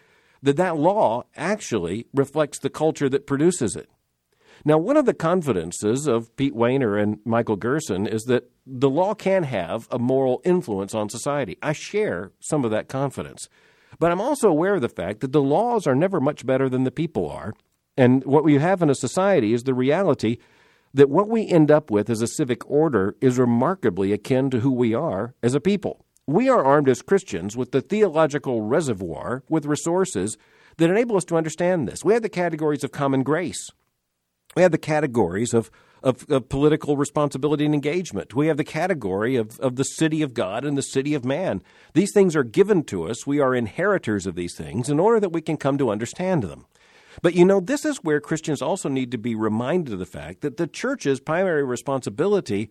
that 0.41 0.57
that 0.57 0.77
law 0.77 1.23
actually 1.35 2.07
reflects 2.13 2.59
the 2.59 2.69
culture 2.69 3.09
that 3.09 3.27
produces 3.27 3.75
it. 3.75 3.89
Now, 4.65 4.77
one 4.77 4.97
of 4.97 5.05
the 5.05 5.13
confidences 5.13 6.07
of 6.07 6.35
Pete 6.35 6.55
Wehner 6.55 7.01
and 7.01 7.19
Michael 7.25 7.55
Gerson 7.55 8.07
is 8.07 8.23
that 8.23 8.49
the 8.65 8.89
law 8.89 9.13
can 9.13 9.43
have 9.43 9.87
a 9.91 9.99
moral 9.99 10.41
influence 10.43 10.93
on 10.95 11.09
society. 11.09 11.57
I 11.61 11.73
share 11.73 12.31
some 12.39 12.65
of 12.65 12.71
that 12.71 12.89
confidence. 12.89 13.49
But 13.99 14.11
I'm 14.11 14.21
also 14.21 14.49
aware 14.49 14.75
of 14.75 14.81
the 14.81 14.89
fact 14.89 15.21
that 15.21 15.31
the 15.31 15.41
laws 15.41 15.87
are 15.87 15.95
never 15.95 16.19
much 16.19 16.45
better 16.45 16.69
than 16.69 16.83
the 16.83 16.91
people 16.91 17.29
are. 17.29 17.53
And 17.95 18.23
what 18.25 18.43
we 18.43 18.55
have 18.55 18.81
in 18.81 18.89
a 18.89 18.95
society 18.95 19.53
is 19.53 19.63
the 19.63 19.73
reality 19.73 20.37
that 20.93 21.09
what 21.09 21.29
we 21.29 21.47
end 21.47 21.71
up 21.71 21.91
with 21.91 22.09
as 22.09 22.21
a 22.21 22.27
civic 22.27 22.69
order 22.69 23.15
is 23.21 23.37
remarkably 23.37 24.11
akin 24.11 24.49
to 24.49 24.59
who 24.59 24.71
we 24.71 24.93
are 24.93 25.33
as 25.41 25.55
a 25.55 25.59
people. 25.59 26.05
We 26.29 26.49
are 26.49 26.61
armed 26.61 26.89
as 26.89 27.01
Christians 27.01 27.55
with 27.55 27.71
the 27.71 27.79
theological 27.79 28.61
reservoir 28.61 29.43
with 29.47 29.65
resources 29.65 30.37
that 30.75 30.89
enable 30.89 31.15
us 31.15 31.23
to 31.25 31.37
understand 31.37 31.87
this. 31.87 32.03
We 32.03 32.13
have 32.13 32.21
the 32.21 32.27
categories 32.27 32.83
of 32.83 32.91
common 32.91 33.23
grace. 33.23 33.69
We 34.53 34.61
have 34.61 34.73
the 34.73 34.77
categories 34.77 35.53
of, 35.53 35.71
of, 36.03 36.29
of, 36.29 36.49
political 36.49 36.97
responsibility 36.97 37.63
and 37.63 37.73
engagement. 37.73 38.35
We 38.35 38.47
have 38.47 38.57
the 38.57 38.65
category 38.65 39.37
of, 39.37 39.57
of 39.61 39.77
the 39.77 39.85
city 39.85 40.21
of 40.21 40.33
God 40.33 40.65
and 40.65 40.77
the 40.77 40.81
city 40.81 41.13
of 41.13 41.23
man. 41.23 41.63
These 41.93 42.11
things 42.13 42.35
are 42.35 42.43
given 42.43 42.83
to 42.85 43.07
us. 43.07 43.25
We 43.25 43.39
are 43.39 43.55
inheritors 43.55 44.25
of 44.25 44.35
these 44.35 44.55
things 44.55 44.89
in 44.89 44.99
order 44.99 45.21
that 45.21 45.31
we 45.31 45.41
can 45.41 45.55
come 45.55 45.77
to 45.77 45.91
understand 45.91 46.43
them. 46.43 46.65
But 47.21 47.35
you 47.35 47.45
know, 47.45 47.61
this 47.61 47.85
is 47.85 48.03
where 48.03 48.19
Christians 48.19 48.61
also 48.61 48.89
need 48.89 49.11
to 49.11 49.17
be 49.17 49.33
reminded 49.33 49.93
of 49.93 49.99
the 49.99 50.05
fact 50.05 50.41
that 50.41 50.57
the 50.57 50.67
church's 50.67 51.21
primary 51.21 51.63
responsibility 51.63 52.69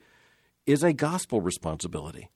is 0.67 0.83
a 0.83 0.93
gospel 0.93 1.41
responsibility 1.41 2.29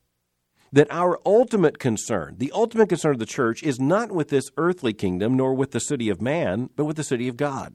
that 0.73 0.87
our 0.91 1.19
ultimate 1.27 1.79
concern, 1.79 2.37
the 2.39 2.53
ultimate 2.53 2.89
concern 2.89 3.13
of 3.13 3.19
the 3.19 3.27
church, 3.27 3.63
is 3.63 3.81
not 3.81 4.13
with 4.13 4.29
this 4.29 4.51
earthly 4.57 4.93
kingdom 4.93 5.37
nor 5.37 5.55
with 5.55 5.73
the 5.73 5.81
city 5.81 6.09
of 6.09 6.23
man, 6.23 6.71
but 6.77 6.85
with 6.85 6.97
the 6.97 7.05
city 7.05 7.29
of 7.29 7.37
God. 7.37 7.75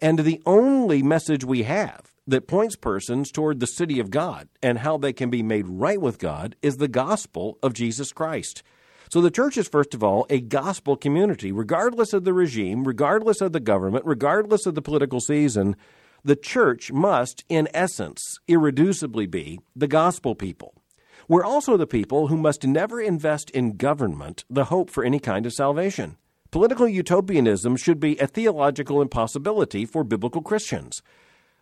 And 0.00 0.18
the 0.18 0.42
only 0.46 1.02
message 1.02 1.44
we 1.44 1.62
have 1.64 2.12
that 2.26 2.46
points 2.46 2.76
persons 2.76 3.30
toward 3.30 3.60
the 3.60 3.66
city 3.66 3.98
of 3.98 4.10
God 4.10 4.48
and 4.62 4.78
how 4.78 4.96
they 4.96 5.12
can 5.12 5.30
be 5.30 5.42
made 5.42 5.66
right 5.68 6.00
with 6.00 6.18
God 6.18 6.56
is 6.62 6.76
the 6.76 6.88
gospel 6.88 7.58
of 7.62 7.74
Jesus 7.74 8.12
Christ. 8.12 8.62
So 9.10 9.20
the 9.20 9.30
church 9.30 9.58
is, 9.58 9.68
first 9.68 9.92
of 9.92 10.02
all, 10.02 10.26
a 10.30 10.40
gospel 10.40 10.96
community. 10.96 11.52
Regardless 11.52 12.12
of 12.12 12.24
the 12.24 12.32
regime, 12.32 12.84
regardless 12.84 13.40
of 13.40 13.52
the 13.52 13.60
government, 13.60 14.06
regardless 14.06 14.64
of 14.64 14.74
the 14.74 14.80
political 14.80 15.20
season, 15.20 15.76
the 16.24 16.36
church 16.36 16.92
must, 16.92 17.44
in 17.48 17.68
essence, 17.74 18.38
irreducibly 18.48 19.30
be 19.30 19.60
the 19.76 19.88
gospel 19.88 20.34
people. 20.34 20.81
We're 21.28 21.44
also 21.44 21.76
the 21.76 21.86
people 21.86 22.28
who 22.28 22.36
must 22.36 22.64
never 22.64 23.00
invest 23.00 23.50
in 23.50 23.76
government 23.76 24.44
the 24.50 24.64
hope 24.64 24.90
for 24.90 25.04
any 25.04 25.18
kind 25.18 25.46
of 25.46 25.52
salvation. 25.52 26.16
Political 26.50 26.88
utopianism 26.88 27.76
should 27.76 27.98
be 27.98 28.18
a 28.18 28.26
theological 28.26 29.00
impossibility 29.00 29.86
for 29.86 30.04
biblical 30.04 30.42
Christians. 30.42 31.02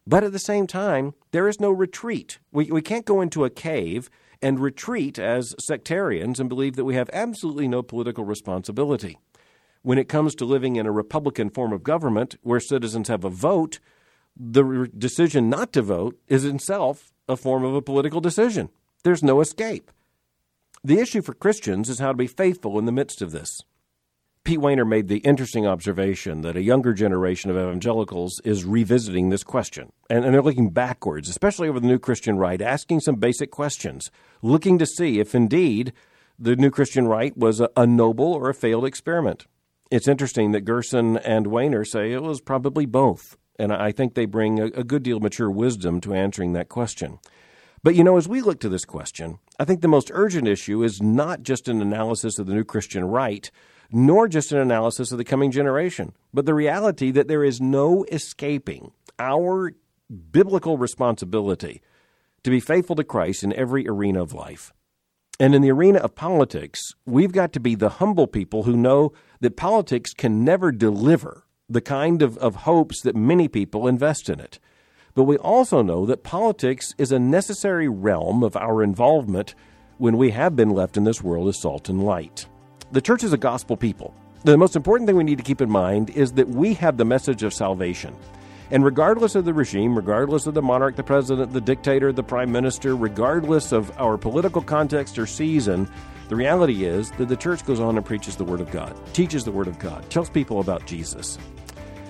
But 0.07 0.25
at 0.25 0.33
the 0.33 0.39
same 0.39 0.67
time, 0.67 1.15
there 1.31 1.47
is 1.47 1.61
no 1.61 1.71
retreat. 1.71 2.39
We, 2.51 2.71
we 2.71 2.83
can't 2.83 3.05
go 3.05 3.21
into 3.21 3.45
a 3.45 3.51
cave 3.51 4.11
and 4.43 4.59
retreat 4.59 5.19
as 5.19 5.55
sectarians 5.59 6.41
and 6.41 6.49
believe 6.49 6.77
that 6.77 6.85
we 6.85 6.95
have 6.95 7.11
absolutely 7.13 7.69
no 7.69 7.83
political 7.83 8.25
responsibility. 8.25 9.19
When 9.83 9.99
it 9.99 10.09
comes 10.09 10.35
to 10.37 10.45
living 10.45 10.77
in 10.77 10.87
a 10.87 10.93
Republican 10.93 11.51
form 11.51 11.73
of 11.73 11.83
government 11.83 12.37
where 12.43 12.61
citizens 12.61 13.09
have 13.09 13.25
a 13.25 13.31
vote, 13.31 13.79
the 14.37 14.91
decision 14.97 15.49
not 15.49 15.73
to 15.75 15.83
vote 15.83 16.19
is 16.29 16.45
itself 16.45 17.13
a 17.29 17.37
form 17.37 17.65
of 17.65 17.75
a 17.75 17.83
political 17.83 18.21
decision. 18.21 18.71
There's 19.03 19.23
no 19.23 19.41
escape. 19.41 19.91
The 20.85 20.99
issue 20.99 21.23
for 21.23 21.35
Christians 21.35 21.89
is 21.89 21.99
how 21.99 22.09
to 22.09 22.17
be 22.17 22.27
faithful 22.27 22.79
in 22.79 22.87
the 22.87 22.93
midst 22.93 23.23
of 23.23 23.33
this. 23.33 23.61
Pete 24.43 24.59
Wehner 24.59 24.89
made 24.89 25.09
the 25.09 25.19
interesting 25.19 25.67
observation 25.67 26.41
that 26.41 26.57
a 26.57 26.63
younger 26.63 26.95
generation 26.95 27.51
of 27.51 27.57
evangelicals 27.57 28.41
is 28.43 28.65
revisiting 28.65 29.29
this 29.29 29.45
question. 29.45 29.93
And, 30.09 30.25
and, 30.25 30.33
they're 30.33 30.43
looking 30.43 30.71
backwards, 30.71 31.29
especially 31.29 31.69
over 31.69 31.79
the 31.79 31.87
New 31.87 31.99
Christian 31.99 32.39
Right, 32.39 32.63
asking 32.63 33.01
some 33.01 33.17
basic 33.17 33.51
questions, 33.51 34.11
looking 34.41 34.79
to 34.79 34.87
see 34.87 35.21
if 35.21 35.35
indeed 35.35 35.93
the 36.39 36.57
New 36.57 36.71
Christian 36.71 37.07
Right 37.07 37.37
was 37.37 37.61
a, 37.61 37.69
a 37.77 37.87
noble 37.87 38.33
or 38.33 38.49
a 38.49 38.55
failed 38.55 38.87
experiment. 38.87 39.47
It's 39.91 40.09
interesting 40.09 40.53
that 40.53 40.63
Gerson 40.63 41.19
and 41.19 41.47
Wehner 41.47 41.87
say 41.87 42.13
it 42.13 42.23
was 42.23 42.41
probably 42.41 42.87
both. 42.87 43.37
And 43.59 43.75
I 43.75 43.93
think 43.93 44.15
they 44.15 44.25
bring 44.25 44.59
a, 44.59 44.67
a 44.67 44.85
good 44.85 45.03
deal 45.03 45.19
of 45.19 45.23
mature 45.23 45.51
wisdom 45.51 46.01
to 46.01 46.15
answering 46.15 46.55
that 46.55 46.71
question. 46.71 47.19
But 47.83 47.95
you 47.95 48.05
know, 48.05 48.17
as 48.17 48.29
we 48.29 48.43
look 48.43 48.61
to 48.61 48.69
this 48.69 48.85
question, 48.85 49.39
I 49.59 49.65
think 49.65 49.81
the 49.81 49.89
most 49.89 50.11
urgent 50.13 50.47
issue 50.47 50.83
is 50.83 51.01
not 51.01 51.43
just 51.43 51.69
an 51.69 51.81
analysis 51.81 52.39
of 52.39 52.47
the 52.47 52.55
new 52.55 52.65
Christian 52.65 53.05
right, 53.05 53.51
nor 53.91 54.29
just 54.29 54.53
an 54.53 54.59
analysis 54.59 55.13
of 55.13 55.19
the 55.19 55.25
coming 55.25 55.51
generation, 55.51 56.13
but 56.33 56.47
the 56.47 56.55
reality 56.55 57.11
that 57.11 57.27
there 57.27 57.45
is 57.45 57.61
no 57.61 58.05
escaping 58.13 58.93
our 59.19 59.73
biblical 60.31 60.77
responsibility 60.77 61.81
to 62.43 62.51
be 62.51 62.61
faithful 62.61 62.97
to 62.97 63.05
Christ 63.05 63.43
in 63.43 63.53
every 63.55 63.89
arena 63.89 64.23
of 64.23 64.33
life. 64.33 64.73
And 65.39 65.55
in 65.55 65.63
the 65.63 65.71
arena 65.71 66.01
of 66.01 66.15
politics, 66.15 66.81
we've 67.07 67.33
got 67.33 67.53
to 67.55 67.61
be 67.61 67.75
the 67.75 67.89
humble 67.89 68.27
people 68.27 68.65
who 68.65 68.77
know 68.77 69.13
that 69.41 69.57
politics 69.57 70.13
can 70.13 70.45
never 70.45 70.71
deliver 70.71 71.45
the 71.69 71.81
kind 71.81 72.21
of, 72.21 72.37
of 72.39 72.57
hopes 72.57 73.01
that 73.03 73.17
many 73.17 73.49
people 73.49 73.89
invest 73.89 74.29
in 74.29 74.39
it. 74.39 74.59
But 75.15 75.25
we 75.25 75.37
also 75.39 75.83
know 75.83 76.07
that 76.07 76.23
politics 76.23 76.95
is 76.99 77.13
a 77.13 77.19
necessary 77.19 77.89
realm 77.89 78.43
of 78.43 78.57
our 78.57 78.83
involvement 78.83 79.55
when 79.99 80.17
we 80.17 80.31
have 80.31 80.57
been 80.57 80.71
left 80.71 80.97
in 80.97 81.05
this 81.05 81.23
world 81.23 81.49
as 81.49 81.61
salt 81.61 81.89
and 81.89 82.05
light. 82.05 82.47
The 82.93 83.01
church 83.01 83.25
is 83.25 83.33
a 83.33 83.39
gospel 83.39 83.77
people. 83.77 84.15
The 84.45 84.57
most 84.57 84.77
important 84.77 85.07
thing 85.07 85.17
we 85.17 85.25
need 85.25 85.39
to 85.39 85.45
keep 85.45 85.61
in 85.61 85.71
mind 85.71 86.11
is 86.11 86.33
that 86.33 86.49
we 86.49 86.75
have 86.75 86.97
the 86.97 87.05
message 87.05 87.43
of 87.43 87.53
salvation. 87.53 88.17
And 88.71 88.85
regardless 88.85 89.35
of 89.35 89.45
the 89.45 89.53
regime, 89.53 89.97
regardless 89.97 90.47
of 90.47 90.55
the 90.55 90.63
monarch, 90.63 90.95
the 90.95 91.03
president, 91.03 91.53
the 91.53 91.61
dictator, 91.61 92.13
the 92.13 92.23
prime 92.23 92.53
minister, 92.53 92.95
regardless 92.95 93.73
of 93.73 93.91
our 93.99 94.17
political 94.17 94.63
context 94.63 95.19
or 95.19 95.27
season, 95.27 95.91
the 96.29 96.37
reality 96.37 96.85
is 96.85 97.11
that 97.13 97.29
the 97.29 97.37
church 97.37 97.67
goes 97.67 97.81
on 97.81 97.97
and 97.97 98.07
preaches 98.07 98.37
the 98.37 98.45
Word 98.45 98.61
of 98.61 98.71
God, 98.71 98.97
teaches 99.13 99.45
the 99.45 99.51
Word 99.51 99.67
of 99.67 99.81
God, 99.81 100.09
tells 100.09 100.31
people 100.31 100.61
about 100.61 100.87
Jesus. 100.87 101.37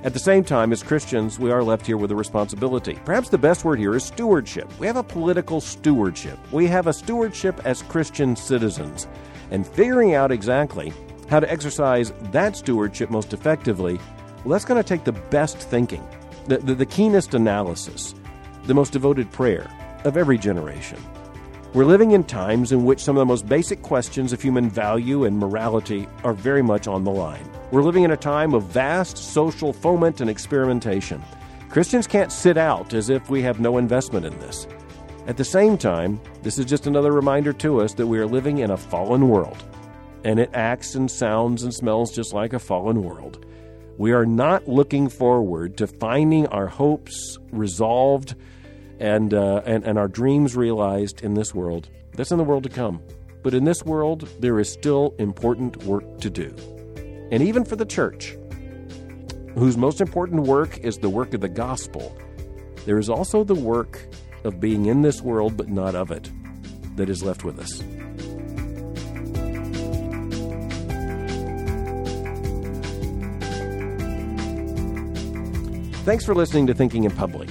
At 0.02 0.14
the 0.14 0.18
same 0.18 0.44
time, 0.44 0.72
as 0.72 0.82
Christians, 0.82 1.38
we 1.38 1.50
are 1.50 1.62
left 1.62 1.86
here 1.86 1.98
with 1.98 2.10
a 2.10 2.16
responsibility. 2.16 2.98
Perhaps 3.04 3.28
the 3.28 3.36
best 3.36 3.66
word 3.66 3.78
here 3.78 3.94
is 3.94 4.02
stewardship. 4.02 4.66
We 4.78 4.86
have 4.86 4.96
a 4.96 5.02
political 5.02 5.60
stewardship. 5.60 6.38
We 6.50 6.66
have 6.68 6.86
a 6.86 6.92
stewardship 6.94 7.60
as 7.66 7.82
Christian 7.82 8.34
citizens. 8.34 9.06
And 9.50 9.66
figuring 9.66 10.14
out 10.14 10.32
exactly 10.32 10.94
how 11.28 11.40
to 11.40 11.52
exercise 11.52 12.14
that 12.32 12.56
stewardship 12.56 13.10
most 13.10 13.34
effectively, 13.34 14.00
well, 14.42 14.52
that's 14.52 14.64
going 14.64 14.82
to 14.82 14.88
take 14.88 15.04
the 15.04 15.12
best 15.12 15.58
thinking, 15.58 16.02
the, 16.46 16.56
the, 16.58 16.74
the 16.74 16.86
keenest 16.86 17.34
analysis, 17.34 18.14
the 18.64 18.74
most 18.74 18.94
devoted 18.94 19.30
prayer 19.30 19.70
of 20.04 20.16
every 20.16 20.38
generation. 20.38 20.98
We're 21.74 21.84
living 21.84 22.12
in 22.12 22.24
times 22.24 22.72
in 22.72 22.86
which 22.86 23.00
some 23.00 23.18
of 23.18 23.20
the 23.20 23.26
most 23.26 23.46
basic 23.46 23.82
questions 23.82 24.32
of 24.32 24.40
human 24.40 24.70
value 24.70 25.24
and 25.24 25.38
morality 25.38 26.08
are 26.24 26.32
very 26.32 26.62
much 26.62 26.88
on 26.88 27.04
the 27.04 27.10
line. 27.10 27.48
We're 27.70 27.84
living 27.84 28.02
in 28.02 28.10
a 28.10 28.16
time 28.16 28.52
of 28.52 28.64
vast 28.64 29.16
social 29.16 29.72
foment 29.72 30.20
and 30.20 30.28
experimentation. 30.28 31.22
Christians 31.68 32.08
can't 32.08 32.32
sit 32.32 32.56
out 32.56 32.94
as 32.94 33.10
if 33.10 33.30
we 33.30 33.42
have 33.42 33.60
no 33.60 33.78
investment 33.78 34.26
in 34.26 34.36
this. 34.40 34.66
At 35.28 35.36
the 35.36 35.44
same 35.44 35.78
time, 35.78 36.20
this 36.42 36.58
is 36.58 36.64
just 36.64 36.88
another 36.88 37.12
reminder 37.12 37.52
to 37.52 37.80
us 37.80 37.94
that 37.94 38.08
we 38.08 38.18
are 38.18 38.26
living 38.26 38.58
in 38.58 38.72
a 38.72 38.76
fallen 38.76 39.28
world, 39.28 39.62
and 40.24 40.40
it 40.40 40.50
acts 40.52 40.96
and 40.96 41.08
sounds 41.08 41.62
and 41.62 41.72
smells 41.72 42.10
just 42.10 42.32
like 42.32 42.52
a 42.54 42.58
fallen 42.58 43.04
world. 43.04 43.46
We 43.98 44.10
are 44.10 44.26
not 44.26 44.66
looking 44.66 45.08
forward 45.08 45.76
to 45.76 45.86
finding 45.86 46.48
our 46.48 46.66
hopes 46.66 47.38
resolved 47.52 48.34
and, 48.98 49.32
uh, 49.32 49.62
and, 49.64 49.84
and 49.84 49.96
our 49.96 50.08
dreams 50.08 50.56
realized 50.56 51.22
in 51.22 51.34
this 51.34 51.54
world. 51.54 51.88
That's 52.14 52.32
in 52.32 52.38
the 52.38 52.44
world 52.44 52.64
to 52.64 52.68
come. 52.68 53.00
But 53.44 53.54
in 53.54 53.62
this 53.62 53.84
world, 53.84 54.28
there 54.40 54.58
is 54.58 54.68
still 54.72 55.14
important 55.18 55.76
work 55.84 56.18
to 56.18 56.30
do. 56.30 56.52
And 57.30 57.42
even 57.42 57.64
for 57.64 57.76
the 57.76 57.86
church, 57.86 58.36
whose 59.54 59.76
most 59.76 60.00
important 60.00 60.42
work 60.42 60.78
is 60.78 60.98
the 60.98 61.10
work 61.10 61.34
of 61.34 61.40
the 61.40 61.48
gospel, 61.48 62.16
there 62.86 62.98
is 62.98 63.08
also 63.08 63.44
the 63.44 63.54
work 63.54 64.06
of 64.44 64.60
being 64.60 64.86
in 64.86 65.02
this 65.02 65.20
world 65.22 65.56
but 65.56 65.68
not 65.68 65.94
of 65.94 66.10
it 66.10 66.30
that 66.96 67.08
is 67.08 67.22
left 67.22 67.44
with 67.44 67.58
us. 67.58 67.82
Thanks 76.04 76.24
for 76.24 76.34
listening 76.34 76.66
to 76.66 76.74
Thinking 76.74 77.04
in 77.04 77.10
Public. 77.12 77.48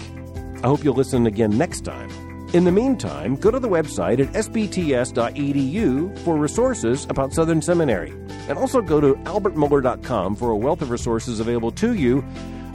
I 0.64 0.68
hope 0.68 0.84
you'll 0.84 0.96
listen 0.96 1.28
again 1.28 1.58
next 1.58 1.82
time. 1.86 2.10
In 2.54 2.64
the 2.64 2.72
meantime, 2.72 3.36
go 3.36 3.52
to 3.52 3.60
the 3.60 3.70
website 3.70 4.20
at 4.20 4.34
sbts.edu 4.34 6.20
for 6.20 6.36
resources 6.36 7.06
about 7.10 7.32
Southern 7.32 7.62
Seminary. 7.62 8.12
And 8.50 8.58
also 8.58 8.82
go 8.82 9.00
to 9.00 9.14
albertmohler.com 9.24 10.36
for 10.36 10.52
a 10.52 10.58
wealth 10.58 10.82
of 10.82 10.90
resources 10.90 11.40
available 11.40 11.72
to 11.74 11.94
you 11.94 12.26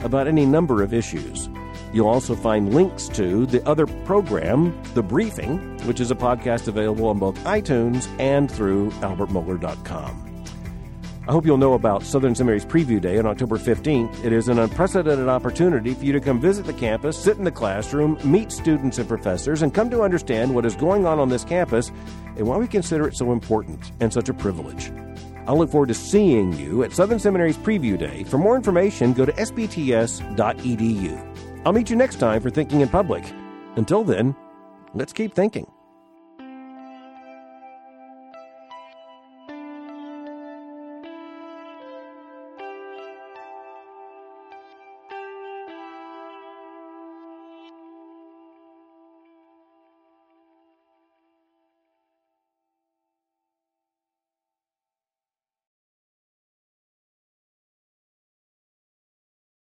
about 0.03 0.27
any 0.27 0.45
number 0.45 0.81
of 0.81 0.93
issues. 0.93 1.49
You'll 1.93 2.07
also 2.07 2.35
find 2.35 2.73
links 2.73 3.07
to 3.09 3.45
the 3.45 3.65
other 3.67 3.85
program, 3.85 4.77
The 4.93 5.03
Briefing, 5.03 5.77
which 5.85 5.99
is 5.99 6.11
a 6.11 6.15
podcast 6.15 6.67
available 6.67 7.07
on 7.07 7.19
both 7.19 7.35
iTunes 7.43 8.07
and 8.19 8.51
through 8.51 8.91
albertmohler.com. 9.01 10.25
I 11.27 11.31
hope 11.31 11.45
you'll 11.45 11.57
know 11.57 11.73
about 11.73 12.03
Southern 12.03 12.35
Seminary's 12.35 12.65
Preview 12.65 13.01
Day 13.01 13.17
on 13.17 13.25
October 13.25 13.57
15th. 13.57 14.23
It 14.23 14.31
is 14.31 14.47
an 14.47 14.59
unprecedented 14.59 15.27
opportunity 15.27 15.95
for 15.95 16.05
you 16.05 16.13
to 16.13 16.19
come 16.19 16.39
visit 16.39 16.67
the 16.67 16.73
campus, 16.73 17.17
sit 17.17 17.37
in 17.37 17.43
the 17.43 17.51
classroom, 17.51 18.19
meet 18.23 18.51
students 18.51 18.99
and 18.99 19.07
professors, 19.07 19.63
and 19.63 19.73
come 19.73 19.89
to 19.89 20.03
understand 20.03 20.53
what 20.53 20.67
is 20.67 20.75
going 20.75 21.07
on 21.07 21.17
on 21.17 21.29
this 21.29 21.43
campus 21.43 21.91
and 22.37 22.45
why 22.45 22.57
we 22.57 22.67
consider 22.67 23.07
it 23.07 23.15
so 23.15 23.31
important 23.31 23.91
and 24.01 24.13
such 24.13 24.29
a 24.29 24.33
privilege. 24.35 24.91
I'll 25.47 25.57
look 25.57 25.69
forward 25.69 25.87
to 25.89 25.93
seeing 25.93 26.53
you 26.53 26.83
at 26.83 26.91
Southern 26.91 27.19
Seminary's 27.19 27.57
Preview 27.57 27.97
Day. 27.97 28.23
For 28.23 28.37
more 28.37 28.55
information, 28.55 29.13
go 29.13 29.25
to 29.25 29.31
sbts.edu. 29.33 30.15
I'll 31.65 31.73
meet 31.73 31.89
you 31.89 31.95
next 31.95 32.17
time 32.17 32.41
for 32.41 32.49
Thinking 32.49 32.81
in 32.81 32.89
Public. 32.89 33.23
Until 33.75 34.03
then, 34.03 34.35
let's 34.93 35.13
keep 35.13 35.33
thinking. 35.33 35.67